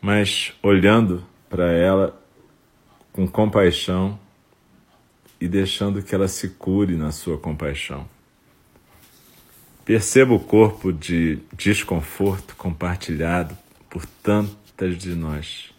mas 0.00 0.52
olhando 0.62 1.24
para 1.48 1.70
ela 1.72 2.20
com 3.12 3.28
compaixão 3.28 4.18
e 5.40 5.46
deixando 5.46 6.02
que 6.02 6.12
ela 6.12 6.26
se 6.26 6.48
cure 6.48 6.96
na 6.96 7.12
sua 7.12 7.38
compaixão. 7.38 8.08
Perceba 9.84 10.34
o 10.34 10.40
corpo 10.40 10.92
de 10.92 11.38
desconforto 11.56 12.56
compartilhado 12.56 13.56
por 13.88 14.04
tantas 14.06 14.98
de 14.98 15.14
nós. 15.14 15.72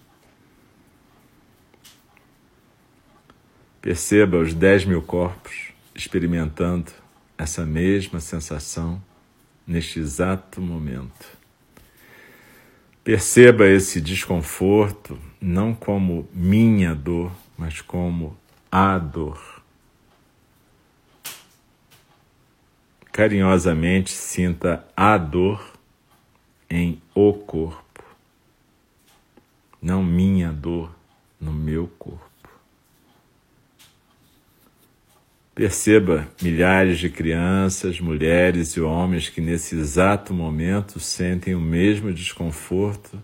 Perceba 3.81 4.38
os 4.38 4.53
10 4.53 4.85
mil 4.85 5.01
corpos 5.01 5.71
experimentando 5.95 6.91
essa 7.35 7.65
mesma 7.65 8.19
sensação 8.19 9.01
neste 9.65 10.00
exato 10.00 10.61
momento. 10.61 11.38
Perceba 13.03 13.67
esse 13.67 14.00
desconforto 14.00 15.17
não 15.41 15.73
como 15.73 16.29
minha 16.31 16.93
dor, 16.93 17.31
mas 17.57 17.81
como 17.81 18.38
a 18.71 19.00
dor. 19.00 19.63
Carinhosamente 23.11 24.11
sinta 24.11 24.88
a 24.95 25.17
dor 25.17 25.73
em 26.69 27.01
o 27.15 27.33
corpo, 27.33 28.03
não 29.81 30.03
minha 30.03 30.51
dor 30.51 30.95
no 31.39 31.51
meu 31.51 31.88
corpo. 32.00 32.30
Perceba 35.62 36.27
milhares 36.41 36.98
de 36.98 37.08
crianças, 37.08 38.00
mulheres 38.00 38.70
e 38.70 38.82
homens 38.82 39.30
que 39.30 39.39
nesse 39.39 39.75
exato 39.75 40.34
momento 40.34 41.00
sentem 41.00 41.53
o 41.53 41.62
mesmo 41.62 42.12
desconforto 42.12 43.22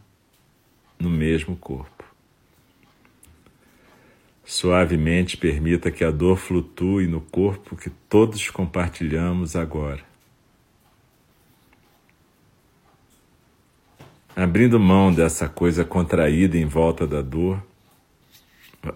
no 0.99 1.09
mesmo 1.09 1.55
corpo. 1.55 2.03
Suavemente 4.45 5.35
permita 5.35 5.89
que 5.89 6.03
a 6.03 6.11
dor 6.11 6.37
flutue 6.37 7.07
no 7.07 7.21
corpo 7.21 7.75
que 7.75 7.89
todos 7.89 8.51
compartilhamos 8.51 9.55
agora. 9.55 10.03
Abrindo 14.35 14.79
mão 14.79 15.11
dessa 15.11 15.49
coisa 15.49 15.83
contraída 15.83 16.55
em 16.55 16.67
volta 16.67 17.07
da 17.07 17.23
dor, 17.23 17.65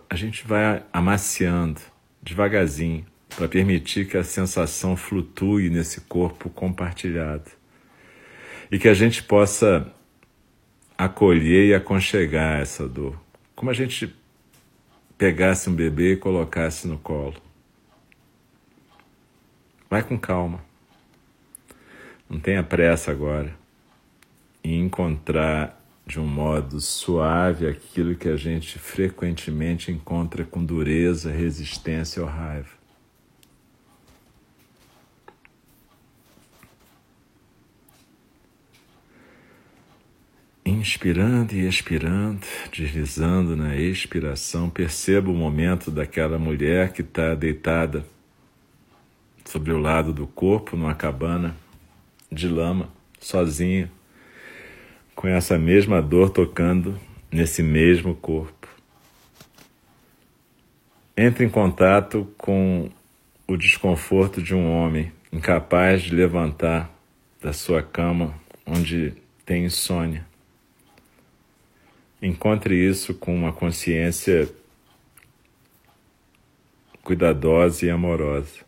a 0.08 0.16
gente 0.16 0.46
vai 0.46 0.84
amaciando 0.94 1.82
devagarzinho 2.22 3.10
para 3.36 3.48
permitir 3.48 4.08
que 4.08 4.18
a 4.18 4.24
sensação 4.24 4.96
flutue 4.96 5.70
nesse 5.70 6.02
corpo 6.02 6.50
compartilhado 6.50 7.50
e 8.72 8.78
que 8.78 8.88
a 8.88 8.94
gente 8.94 9.24
possa 9.24 9.92
acolher 10.98 11.68
e 11.68 11.74
aconchegar 11.74 12.62
essa 12.62 12.88
dor, 12.88 13.20
como 13.56 13.72
a 13.72 13.74
gente 13.74 14.14
pegasse 15.18 15.70
um 15.70 15.74
bebê 15.74 16.14
e 16.14 16.18
colocasse 16.18 16.88
no 16.88 16.98
colo. 16.98 17.42
Vai 19.90 20.04
com 20.04 20.18
calma. 20.18 20.64
Não 22.30 22.40
tenha 22.40 22.64
pressa 22.64 23.12
agora 23.12 23.54
em 24.64 24.80
encontrar 24.86 25.80
de 26.06 26.20
um 26.20 26.26
modo 26.26 26.80
suave 26.80 27.68
aquilo 27.68 28.16
que 28.16 28.30
a 28.30 28.36
gente 28.36 28.80
frequentemente 28.80 29.92
encontra 29.92 30.44
com 30.44 30.64
dureza, 30.64 31.32
resistência 31.32 32.22
ou 32.22 32.28
raiva. 32.28 32.81
Inspirando 40.72 41.54
e 41.54 41.68
expirando, 41.68 42.48
deslizando 42.72 43.58
na 43.58 43.76
expiração, 43.76 44.70
perceba 44.70 45.30
o 45.30 45.34
momento 45.34 45.92
daquela 45.92 46.40
mulher 46.40 46.94
que 46.94 47.02
está 47.02 47.36
deitada 47.36 48.06
sobre 49.44 49.74
o 49.74 49.78
lado 49.78 50.14
do 50.14 50.26
corpo, 50.26 50.78
numa 50.78 50.96
cabana 50.96 51.58
de 52.32 52.48
lama, 52.48 52.88
sozinha, 53.20 53.92
com 55.14 55.28
essa 55.28 55.58
mesma 55.58 56.02
dor 56.02 56.30
tocando 56.30 56.98
nesse 57.30 57.62
mesmo 57.62 58.16
corpo. 58.16 58.70
Entre 61.18 61.44
em 61.44 61.50
contato 61.50 62.26
com 62.38 62.90
o 63.46 63.58
desconforto 63.58 64.42
de 64.42 64.56
um 64.56 64.72
homem 64.72 65.12
incapaz 65.34 66.04
de 66.04 66.16
levantar 66.16 66.90
da 67.42 67.52
sua 67.52 67.84
cama 67.84 68.34
onde 68.66 69.14
tem 69.46 69.66
insônia 69.66 70.31
Encontre 72.22 72.76
isso 72.76 73.16
com 73.16 73.36
uma 73.36 73.52
consciência 73.52 74.48
cuidadosa 77.02 77.86
e 77.86 77.90
amorosa. 77.90 78.60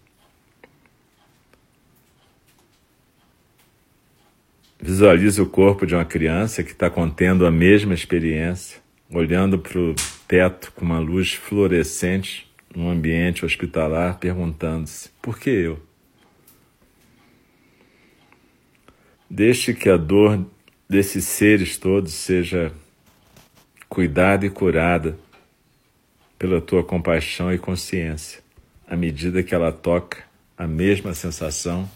Visualize 4.82 5.40
o 5.40 5.46
corpo 5.46 5.86
de 5.86 5.94
uma 5.94 6.04
criança 6.04 6.64
que 6.64 6.72
está 6.72 6.90
contendo 6.90 7.46
a 7.46 7.52
mesma 7.52 7.94
experiência, 7.94 8.82
olhando 9.10 9.60
para 9.60 9.80
o 9.80 9.96
teto 10.28 10.74
com 10.74 10.84
uma 10.84 11.00
luz 11.00 11.34
fluorescente 11.34 12.52
num 12.76 12.90
ambiente 12.90 13.46
hospitalar, 13.46 14.18
perguntando-se: 14.18 15.10
por 15.22 15.38
que 15.38 15.52
eu? 15.52 15.80
Deixe 19.30 19.74
que 19.74 19.90
a 19.90 19.96
dor 19.96 20.44
desses 20.90 21.26
seres 21.26 21.78
todos 21.78 22.14
seja 22.14 22.74
cuidada 23.94 24.44
e 24.44 24.50
curada 24.50 25.20
pela 26.40 26.60
tua 26.60 26.84
compaixão 26.84 27.54
e 27.54 27.60
consciência, 27.60 28.42
à 28.88 28.96
medida 28.96 29.44
que 29.44 29.54
ela 29.54 29.72
toca 29.72 30.24
a 30.58 30.66
mesma 30.66 31.14
sensação 31.14 31.88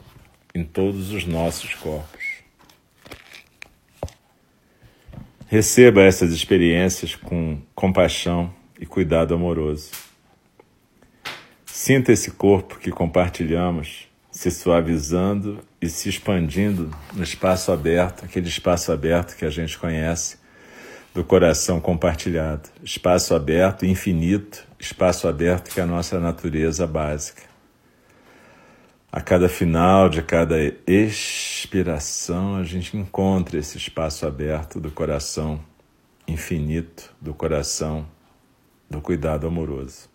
em 0.53 0.63
todos 0.63 1.09
os 1.11 1.25
nossos 1.25 1.73
corpos. 1.73 2.23
Receba 5.47 6.03
essas 6.03 6.31
experiências 6.31 7.15
com 7.15 7.59
compaixão 7.73 8.53
e 8.79 8.85
cuidado 8.85 9.33
amoroso. 9.33 9.89
Sinta 11.65 12.11
esse 12.11 12.29
corpo 12.29 12.77
que 12.77 12.91
compartilhamos 12.91 14.07
se 14.29 14.51
suavizando 14.51 15.61
e 15.81 15.89
se 15.89 16.09
expandindo 16.09 16.95
no 17.11 17.23
espaço 17.23 17.71
aberto, 17.71 18.23
aquele 18.23 18.47
espaço 18.47 18.91
aberto 18.91 19.35
que 19.35 19.45
a 19.45 19.49
gente 19.49 19.75
conhece 19.79 20.37
do 21.17 21.23
coração 21.23 21.79
compartilhado, 21.79 22.69
espaço 22.83 23.33
aberto, 23.33 23.87
infinito, 23.87 24.63
espaço 24.77 25.27
aberto 25.27 25.73
que 25.73 25.79
é 25.79 25.83
a 25.83 25.87
nossa 25.87 26.19
natureza 26.19 26.85
básica. 26.85 27.41
A 29.11 29.19
cada 29.19 29.49
final 29.49 30.09
de 30.09 30.21
cada 30.21 30.57
expiração, 30.85 32.57
a 32.57 32.63
gente 32.63 32.95
encontra 32.95 33.57
esse 33.57 33.79
espaço 33.79 34.27
aberto 34.27 34.79
do 34.79 34.91
coração 34.91 35.59
infinito, 36.27 37.11
do 37.19 37.33
coração 37.33 38.07
do 38.87 39.01
cuidado 39.01 39.47
amoroso. 39.47 40.07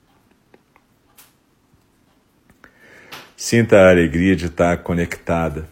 Sinta 3.36 3.76
a 3.76 3.90
alegria 3.90 4.36
de 4.36 4.46
estar 4.46 4.84
conectada. 4.84 5.68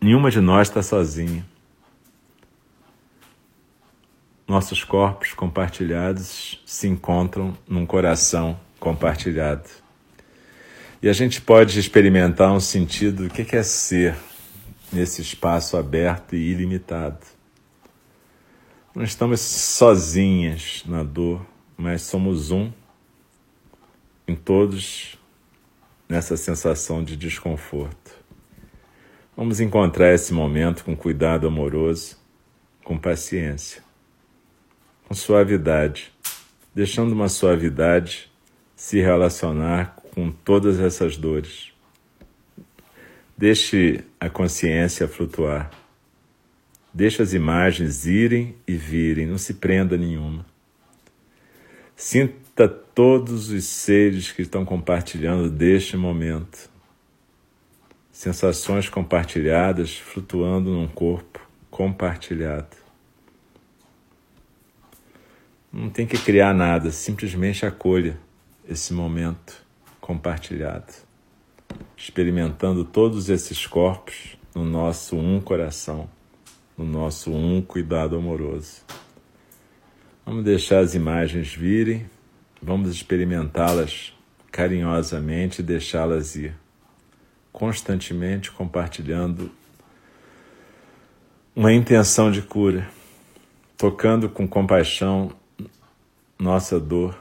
Nenhuma 0.00 0.30
de 0.30 0.40
nós 0.40 0.66
está 0.66 0.82
sozinha. 0.82 1.44
Nossos 4.46 4.84
corpos 4.84 5.32
compartilhados 5.32 6.62
se 6.64 6.86
encontram 6.86 7.56
num 7.66 7.84
coração 7.84 8.58
compartilhado. 8.78 9.68
E 11.02 11.08
a 11.08 11.12
gente 11.12 11.40
pode 11.40 11.78
experimentar 11.78 12.52
um 12.52 12.60
sentido 12.60 13.24
do 13.24 13.30
que 13.30 13.56
é 13.56 13.62
ser 13.62 14.16
nesse 14.92 15.20
espaço 15.20 15.76
aberto 15.76 16.36
e 16.36 16.50
ilimitado. 16.50 17.26
Não 18.94 19.02
estamos 19.02 19.40
sozinhas 19.40 20.82
na 20.86 21.02
dor, 21.02 21.44
mas 21.76 22.02
somos 22.02 22.50
um 22.50 22.72
em 24.26 24.34
todos 24.34 25.18
nessa 26.08 26.36
sensação 26.36 27.04
de 27.04 27.16
desconforto. 27.16 28.12
Vamos 29.36 29.60
encontrar 29.60 30.14
esse 30.14 30.32
momento 30.32 30.84
com 30.84 30.96
cuidado 30.96 31.46
amoroso 31.46 32.16
com 32.82 32.96
paciência, 32.96 33.82
com 35.06 35.14
suavidade, 35.14 36.12
deixando 36.74 37.12
uma 37.12 37.28
suavidade 37.28 38.30
se 38.74 39.00
relacionar 39.00 39.96
com 40.14 40.30
todas 40.30 40.80
essas 40.80 41.16
dores. 41.16 41.72
Deixe 43.38 44.04
a 44.18 44.28
consciência 44.28 45.06
flutuar. 45.06 45.70
Deixe 46.92 47.22
as 47.22 47.34
imagens 47.34 48.06
irem 48.06 48.56
e 48.66 48.74
virem, 48.74 49.26
não 49.26 49.38
se 49.38 49.54
prenda 49.54 49.96
nenhuma. 49.96 50.44
Sinta 51.94 52.68
todos 52.68 53.50
os 53.50 53.64
seres 53.64 54.32
que 54.32 54.42
estão 54.42 54.64
compartilhando 54.64 55.50
deste 55.50 55.96
momento. 55.96 56.70
Sensações 58.10 58.88
compartilhadas 58.88 59.96
flutuando 59.98 60.70
num 60.70 60.88
corpo 60.88 61.46
compartilhado. 61.70 62.85
Não 65.76 65.90
tem 65.90 66.06
que 66.06 66.16
criar 66.16 66.54
nada, 66.54 66.90
simplesmente 66.90 67.66
acolha 67.66 68.18
esse 68.66 68.94
momento 68.94 69.62
compartilhado, 70.00 70.90
experimentando 71.94 72.82
todos 72.82 73.28
esses 73.28 73.66
corpos 73.66 74.38
no 74.54 74.64
nosso 74.64 75.18
um 75.18 75.38
coração, 75.38 76.08
no 76.78 76.86
nosso 76.86 77.30
um 77.30 77.60
cuidado 77.60 78.16
amoroso. 78.16 78.86
Vamos 80.24 80.44
deixar 80.44 80.78
as 80.78 80.94
imagens 80.94 81.52
virem, 81.52 82.08
vamos 82.62 82.88
experimentá-las 82.88 84.14
carinhosamente 84.50 85.60
e 85.60 85.62
deixá-las 85.62 86.36
ir, 86.36 86.54
constantemente 87.52 88.50
compartilhando 88.50 89.50
uma 91.54 91.70
intenção 91.70 92.30
de 92.30 92.40
cura, 92.40 92.88
tocando 93.76 94.30
com 94.30 94.48
compaixão 94.48 95.30
nossa 96.38 96.78
dor, 96.78 97.18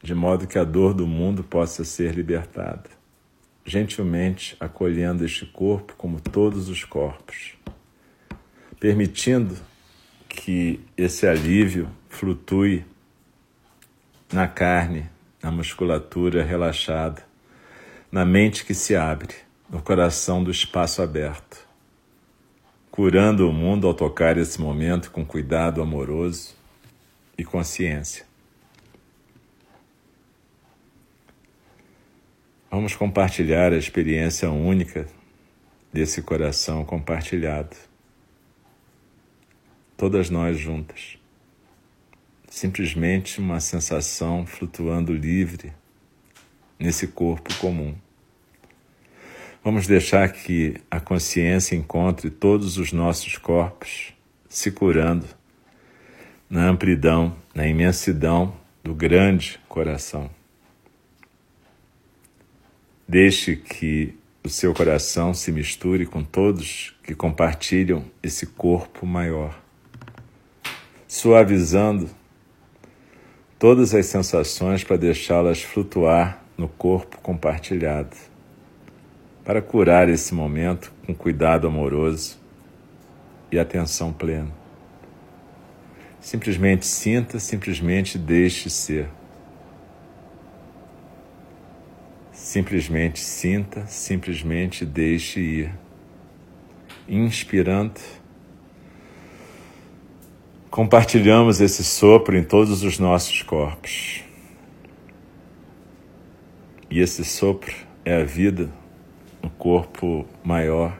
de 0.00 0.14
modo 0.14 0.46
que 0.46 0.58
a 0.58 0.62
dor 0.62 0.94
do 0.94 1.06
mundo 1.06 1.42
possa 1.42 1.84
ser 1.84 2.14
libertada, 2.14 2.88
gentilmente 3.64 4.56
acolhendo 4.60 5.24
este 5.24 5.44
corpo 5.44 5.94
como 5.96 6.20
todos 6.20 6.68
os 6.68 6.84
corpos, 6.84 7.56
permitindo 8.78 9.56
que 10.28 10.80
esse 10.96 11.26
alívio 11.26 11.90
flutue 12.08 12.84
na 14.32 14.46
carne, 14.46 15.10
na 15.42 15.50
musculatura 15.50 16.44
relaxada, 16.44 17.24
na 18.12 18.24
mente 18.24 18.64
que 18.64 18.74
se 18.74 18.94
abre, 18.94 19.34
no 19.68 19.82
coração 19.82 20.42
do 20.44 20.52
espaço 20.52 21.02
aberto, 21.02 21.66
curando 22.92 23.48
o 23.48 23.52
mundo 23.52 23.88
ao 23.88 23.92
tocar 23.92 24.38
esse 24.38 24.60
momento 24.60 25.10
com 25.10 25.26
cuidado 25.26 25.82
amoroso 25.82 26.57
e 27.38 27.44
consciência. 27.44 28.26
Vamos 32.70 32.94
compartilhar 32.96 33.72
a 33.72 33.78
experiência 33.78 34.50
única 34.50 35.06
desse 35.92 36.20
coração 36.20 36.84
compartilhado. 36.84 37.76
Todas 39.96 40.28
nós 40.28 40.58
juntas. 40.58 41.16
Simplesmente 42.48 43.40
uma 43.40 43.60
sensação 43.60 44.44
flutuando 44.44 45.14
livre 45.14 45.72
nesse 46.78 47.06
corpo 47.08 47.54
comum. 47.58 47.96
Vamos 49.62 49.86
deixar 49.86 50.32
que 50.32 50.74
a 50.90 51.00
consciência 51.00 51.76
encontre 51.76 52.30
todos 52.30 52.78
os 52.78 52.92
nossos 52.92 53.36
corpos 53.36 54.12
se 54.48 54.70
curando 54.70 55.37
na 56.48 56.68
amplidão, 56.68 57.36
na 57.54 57.66
imensidão 57.66 58.54
do 58.82 58.94
grande 58.94 59.60
coração. 59.68 60.30
Deixe 63.06 63.56
que 63.56 64.14
o 64.42 64.48
seu 64.48 64.72
coração 64.72 65.34
se 65.34 65.52
misture 65.52 66.06
com 66.06 66.24
todos 66.24 66.94
que 67.02 67.14
compartilham 67.14 68.04
esse 68.22 68.46
corpo 68.46 69.04
maior, 69.04 69.58
suavizando 71.06 72.08
todas 73.58 73.94
as 73.94 74.06
sensações 74.06 74.84
para 74.84 74.96
deixá-las 74.96 75.62
flutuar 75.62 76.42
no 76.56 76.68
corpo 76.68 77.18
compartilhado, 77.20 78.16
para 79.44 79.60
curar 79.60 80.08
esse 80.08 80.34
momento 80.34 80.92
com 81.04 81.14
cuidado 81.14 81.66
amoroso 81.66 82.38
e 83.50 83.58
atenção 83.58 84.12
plena. 84.12 84.57
Simplesmente 86.20 86.84
sinta, 86.84 87.38
simplesmente 87.38 88.18
deixe 88.18 88.68
ser. 88.68 89.08
Simplesmente 92.32 93.20
sinta, 93.20 93.86
simplesmente 93.86 94.84
deixe 94.84 95.40
ir. 95.40 95.74
Inspirando, 97.08 98.00
compartilhamos 100.70 101.60
esse 101.60 101.84
sopro 101.84 102.36
em 102.36 102.44
todos 102.44 102.82
os 102.82 102.98
nossos 102.98 103.42
corpos. 103.42 104.22
E 106.90 107.00
esse 107.00 107.24
sopro 107.24 107.74
é 108.04 108.20
a 108.20 108.24
vida 108.24 108.70
no 109.42 109.50
corpo 109.50 110.26
maior 110.42 110.98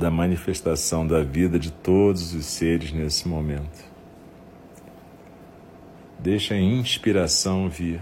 da 0.00 0.10
manifestação 0.10 1.06
da 1.06 1.22
vida 1.22 1.58
de 1.58 1.70
todos 1.70 2.32
os 2.32 2.46
seres 2.46 2.90
nesse 2.90 3.28
momento. 3.28 3.84
Deixa 6.18 6.54
a 6.54 6.58
inspiração 6.58 7.68
vir. 7.68 8.00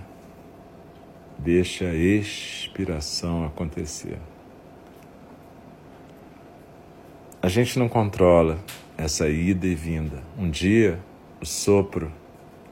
Deixa 1.36 1.86
a 1.86 1.94
expiração 1.94 3.44
acontecer. 3.44 4.16
A 7.42 7.48
gente 7.48 7.76
não 7.80 7.88
controla 7.88 8.60
essa 8.96 9.28
ida 9.28 9.66
e 9.66 9.74
vinda. 9.74 10.22
Um 10.38 10.48
dia 10.48 11.00
o 11.40 11.46
sopro 11.46 12.12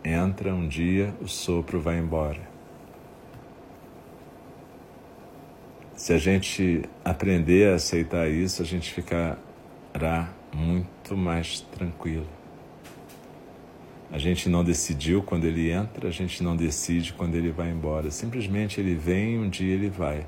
entra, 0.05 0.55
um 0.55 0.69
dia 0.69 1.12
o 1.21 1.27
sopro 1.27 1.81
vai 1.81 1.99
embora. 1.99 2.56
Se 5.97 6.13
a 6.13 6.19
gente 6.19 6.83
aprender 7.03 7.73
a 7.73 7.77
aceitar 7.77 8.29
isso, 8.29 8.61
a 8.61 8.67
gente 8.67 8.93
ficará 8.93 10.29
muito 10.53 11.17
mais 11.17 11.61
tranquilo. 11.61 12.27
A 14.13 14.19
gente 14.19 14.47
não 14.47 14.63
decidiu 14.63 15.23
quando 15.23 15.47
ele 15.47 15.71
entra, 15.71 16.09
a 16.09 16.13
gente 16.13 16.43
não 16.43 16.55
decide 16.55 17.15
quando 17.15 17.35
ele 17.35 17.51
vai 17.51 17.71
embora. 17.71 18.11
Simplesmente 18.11 18.79
ele 18.79 18.95
vem 18.95 19.37
e 19.37 19.39
um 19.39 19.49
dia 19.49 19.73
ele 19.73 19.89
vai. 19.89 20.27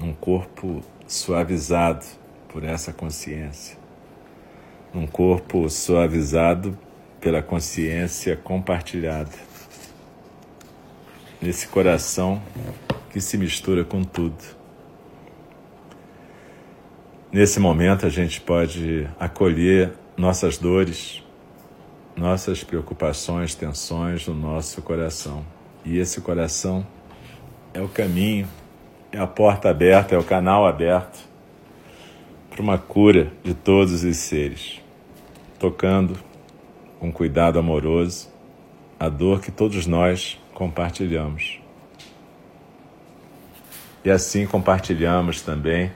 Um 0.00 0.14
corpo 0.14 0.82
suavizado 1.06 2.06
por 2.48 2.64
essa 2.64 2.90
consciência. 2.90 3.76
Um 4.94 5.06
corpo 5.06 5.68
suavizado 5.68 6.76
pela 7.20 7.42
consciência 7.42 8.34
compartilhada. 8.34 9.30
Nesse 11.40 11.68
coração 11.68 12.40
que 13.12 13.20
se 13.20 13.36
mistura 13.36 13.84
com 13.84 14.02
tudo. 14.02 14.42
Nesse 17.30 17.60
momento 17.60 18.06
a 18.06 18.08
gente 18.08 18.40
pode 18.40 19.06
acolher 19.20 19.92
nossas 20.16 20.56
dores, 20.56 21.22
nossas 22.16 22.64
preocupações, 22.64 23.54
tensões 23.54 24.26
no 24.26 24.34
nosso 24.34 24.80
coração. 24.82 25.44
E 25.84 25.98
esse 25.98 26.20
coração 26.20 26.86
é 27.74 27.80
o 27.80 27.88
caminho, 27.88 28.48
é 29.10 29.18
a 29.18 29.26
porta 29.26 29.68
aberta, 29.68 30.14
é 30.14 30.18
o 30.18 30.24
canal 30.24 30.66
aberto 30.66 31.20
para 32.50 32.62
uma 32.62 32.78
cura 32.78 33.32
de 33.42 33.54
todos 33.54 34.04
os 34.04 34.16
seres, 34.16 34.80
tocando 35.58 36.18
com 36.98 37.10
cuidado 37.12 37.58
amoroso 37.58 38.30
a 38.98 39.08
dor 39.08 39.40
que 39.40 39.50
todos 39.50 39.86
nós 39.86 40.38
compartilhamos. 40.54 41.61
E 44.04 44.10
assim 44.10 44.46
compartilhamos 44.46 45.42
também 45.42 45.92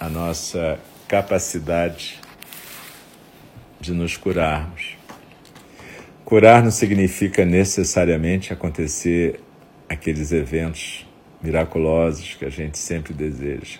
a 0.00 0.08
nossa 0.08 0.78
capacidade 1.06 2.20
de 3.80 3.92
nos 3.92 4.16
curarmos. 4.16 4.96
Curar 6.24 6.62
não 6.62 6.72
significa 6.72 7.44
necessariamente 7.44 8.52
acontecer 8.52 9.40
aqueles 9.88 10.32
eventos 10.32 11.06
miraculosos 11.40 12.34
que 12.34 12.44
a 12.44 12.50
gente 12.50 12.78
sempre 12.78 13.12
deseja. 13.12 13.78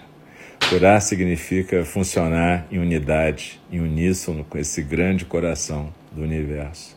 Curar 0.69 1.01
significa 1.03 1.85
funcionar 1.85 2.67
em 2.71 2.79
unidade, 2.79 3.61
em 3.73 3.81
uníssono 3.81 4.45
com 4.45 4.59
esse 4.59 4.83
grande 4.83 5.25
coração 5.25 5.93
do 6.13 6.23
universo. 6.23 6.97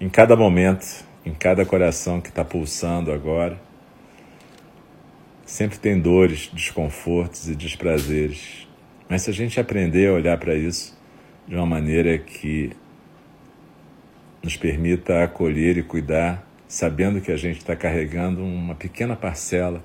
Em 0.00 0.08
cada 0.08 0.34
momento, 0.34 1.04
em 1.26 1.34
cada 1.34 1.66
coração 1.66 2.20
que 2.20 2.30
está 2.30 2.44
pulsando 2.44 3.12
agora, 3.12 3.60
Sempre 5.50 5.80
tem 5.80 5.98
dores, 5.98 6.48
desconfortos 6.52 7.48
e 7.48 7.56
desprazeres. 7.56 8.68
Mas 9.08 9.22
se 9.22 9.30
a 9.30 9.32
gente 9.32 9.58
aprender 9.58 10.08
a 10.08 10.12
olhar 10.12 10.38
para 10.38 10.54
isso 10.54 10.96
de 11.44 11.56
uma 11.56 11.66
maneira 11.66 12.16
que 12.18 12.70
nos 14.40 14.56
permita 14.56 15.24
acolher 15.24 15.76
e 15.76 15.82
cuidar, 15.82 16.48
sabendo 16.68 17.20
que 17.20 17.32
a 17.32 17.36
gente 17.36 17.56
está 17.56 17.74
carregando 17.74 18.44
uma 18.44 18.76
pequena 18.76 19.16
parcela 19.16 19.82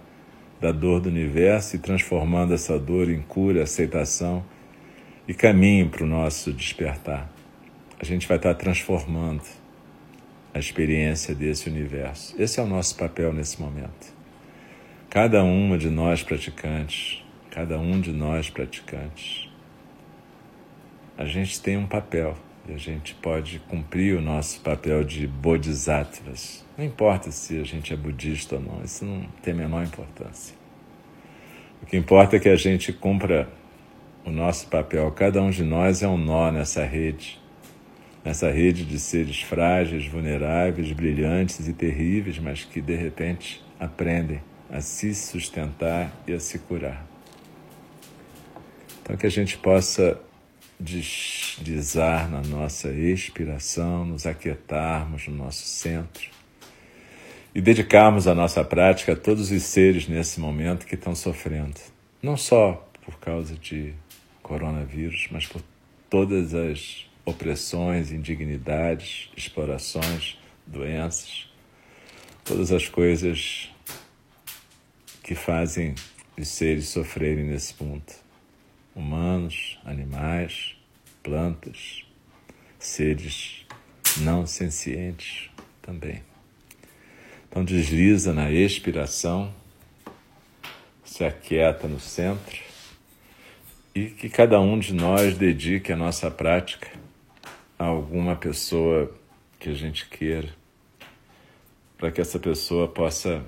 da 0.62 0.72
dor 0.72 1.02
do 1.02 1.10
universo 1.10 1.76
e 1.76 1.80
transformando 1.80 2.54
essa 2.54 2.78
dor 2.78 3.10
em 3.10 3.24
cura, 3.24 3.64
aceitação 3.64 4.46
e 5.28 5.34
caminho 5.34 5.90
para 5.90 6.04
o 6.04 6.08
nosso 6.08 6.54
despertar. 6.54 7.28
A 8.00 8.06
gente 8.06 8.28
vai 8.28 8.38
estar 8.38 8.54
tá 8.54 8.60
transformando 8.60 9.42
a 10.54 10.60
experiência 10.60 11.34
desse 11.34 11.68
universo. 11.68 12.40
Esse 12.40 12.60
é 12.60 12.64
o 12.64 12.68
nosso 12.68 12.96
papel 12.96 13.34
nesse 13.34 13.60
momento. 13.60 14.15
Cada 15.16 15.46
uma 15.46 15.78
de 15.78 15.90
nós 15.90 16.22
praticantes, 16.24 17.24
cada 17.50 17.80
um 17.80 18.02
de 18.02 18.12
nós 18.12 18.50
praticantes, 18.50 19.50
a 21.18 21.24
gente 21.24 21.62
tem 21.62 21.78
um 21.78 21.88
papel 21.88 22.36
e 22.68 22.74
a 22.74 22.78
gente 22.78 23.16
pode 23.16 23.60
cumprir 23.60 24.18
o 24.18 24.22
nosso 24.22 24.60
papel 24.60 25.06
de 25.06 25.26
bodhisattvas. 25.26 26.66
Não 26.78 26.84
importa 26.84 27.32
se 27.32 27.58
a 27.58 27.64
gente 27.64 27.94
é 27.94 27.96
budista 27.96 28.56
ou 28.56 28.62
não, 28.62 28.84
isso 28.84 29.06
não 29.06 29.26
tem 29.42 29.54
a 29.54 29.58
menor 29.58 29.86
importância. 29.86 30.54
O 31.82 31.86
que 31.86 31.96
importa 31.96 32.36
é 32.36 32.40
que 32.42 32.50
a 32.50 32.58
gente 32.58 32.92
cumpra 32.92 33.48
o 34.26 34.30
nosso 34.30 34.68
papel. 34.68 35.10
Cada 35.12 35.42
um 35.42 35.50
de 35.50 35.64
nós 35.64 36.04
é 36.04 36.08
um 36.10 36.18
nó 36.18 36.52
nessa 36.52 36.84
rede 36.84 37.40
nessa 38.22 38.52
rede 38.52 38.84
de 38.84 39.00
seres 39.00 39.42
frágeis, 39.42 40.08
vulneráveis, 40.08 40.92
brilhantes 40.92 41.70
e 41.70 41.74
terríveis, 41.74 42.38
mas 42.38 42.66
que 42.66 42.82
de 42.82 42.98
repente 42.98 43.64
aprendem 43.80 44.42
a 44.70 44.82
se 44.82 45.14
sustentar 45.14 46.12
e 46.28 46.34
a 46.34 46.40
se 46.40 46.60
curar. 46.60 47.06
Então, 49.02 49.16
que 49.16 49.26
a 49.26 49.30
gente 49.30 49.58
possa 49.58 50.20
deslizar 50.80 52.30
na 52.30 52.42
nossa 52.42 52.90
expiração, 52.90 54.06
nos 54.06 54.26
aquietarmos 54.26 55.28
no 55.28 55.36
nosso 55.36 55.66
centro 55.66 56.30
e 57.54 57.62
dedicarmos 57.62 58.28
a 58.28 58.36
nossa 58.36 58.64
prática 58.64 59.14
a 59.14 59.16
todos 59.16 59.52
os 59.52 59.64
seres 59.64 60.08
nesse 60.08 60.40
momento 60.40 60.86
que 60.86 60.96
estão 60.96 61.16
sofrendo, 61.16 61.80
não 62.22 62.36
só 62.36 62.90
por 63.04 63.18
causa 63.20 63.56
de 63.56 63.94
coronavírus, 64.42 65.28
mas 65.32 65.46
por 65.46 65.62
todas 66.10 66.54
as 66.54 67.06
opressões, 67.24 68.12
indignidades, 68.12 69.30
explorações, 69.38 70.38
doenças, 70.68 71.50
todas 72.44 72.72
as 72.72 72.90
coisas 72.90 73.70
que 75.26 75.34
fazem 75.34 75.96
os 76.38 76.48
seres 76.50 76.90
sofrerem 76.90 77.46
nesse 77.46 77.84
mundo. 77.84 78.14
Humanos, 78.96 79.80
animais, 79.84 80.76
plantas, 81.24 82.06
seres 82.78 83.66
não 84.18 84.46
sencientes 84.46 85.50
também. 85.82 86.22
Então 87.50 87.66
desliza 87.66 88.34
na 88.34 88.52
expiração, 88.52 89.52
se 91.04 91.26
aquieta 91.26 91.88
no 91.88 92.00
centro 92.00 92.62
e 93.96 94.06
que 94.06 94.30
cada 94.30 94.62
um 94.62 94.78
de 94.78 94.94
nós 94.94 95.36
dedique 95.36 95.92
a 95.92 95.98
nossa 95.98 96.30
prática 96.30 96.88
a 97.80 97.86
alguma 97.86 98.36
pessoa 98.36 99.12
que 99.60 99.70
a 99.70 99.74
gente 99.74 100.08
queira, 100.08 100.50
para 101.98 102.12
que 102.12 102.22
essa 102.22 102.38
pessoa 102.38 102.88
possa 102.88 103.44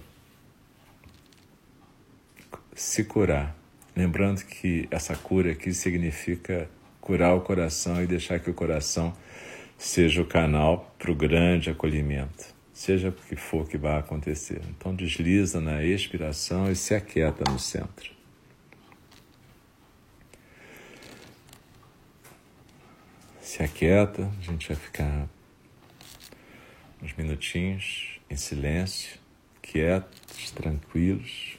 se 2.78 3.04
curar. 3.04 3.56
Lembrando 3.96 4.46
que 4.46 4.88
essa 4.92 5.16
cura 5.16 5.52
aqui 5.52 5.74
significa 5.74 6.70
curar 7.02 7.36
o 7.36 7.42
coração 7.42 8.02
e 8.04 8.08
deixar 8.08 8.40
que 8.40 8.50
o 8.50 8.54
coração 8.54 9.12
seja 9.78 10.22
o 10.22 10.26
canal 10.26 10.96
para 11.00 11.12
o 11.12 11.16
grande 11.16 11.70
acolhimento, 11.70 12.46
seja 12.72 13.10
o 13.10 13.12
que 13.12 13.36
for 13.36 13.68
que 13.68 13.78
vá 13.78 13.98
acontecer. 13.98 14.62
Então 14.70 14.96
desliza 14.96 15.60
na 15.60 15.84
expiração 15.84 16.72
e 16.72 16.76
se 16.76 16.94
aquieta 16.94 17.44
no 17.52 17.58
centro. 17.58 18.16
se 23.58 23.64
aquieta, 23.64 24.30
a 24.40 24.44
gente 24.44 24.68
vai 24.68 24.78
ficar 24.78 25.28
uns 27.02 27.12
minutinhos 27.14 28.20
em 28.30 28.36
silêncio, 28.36 29.18
quietos, 29.64 30.52
tranquilos. 30.52 31.57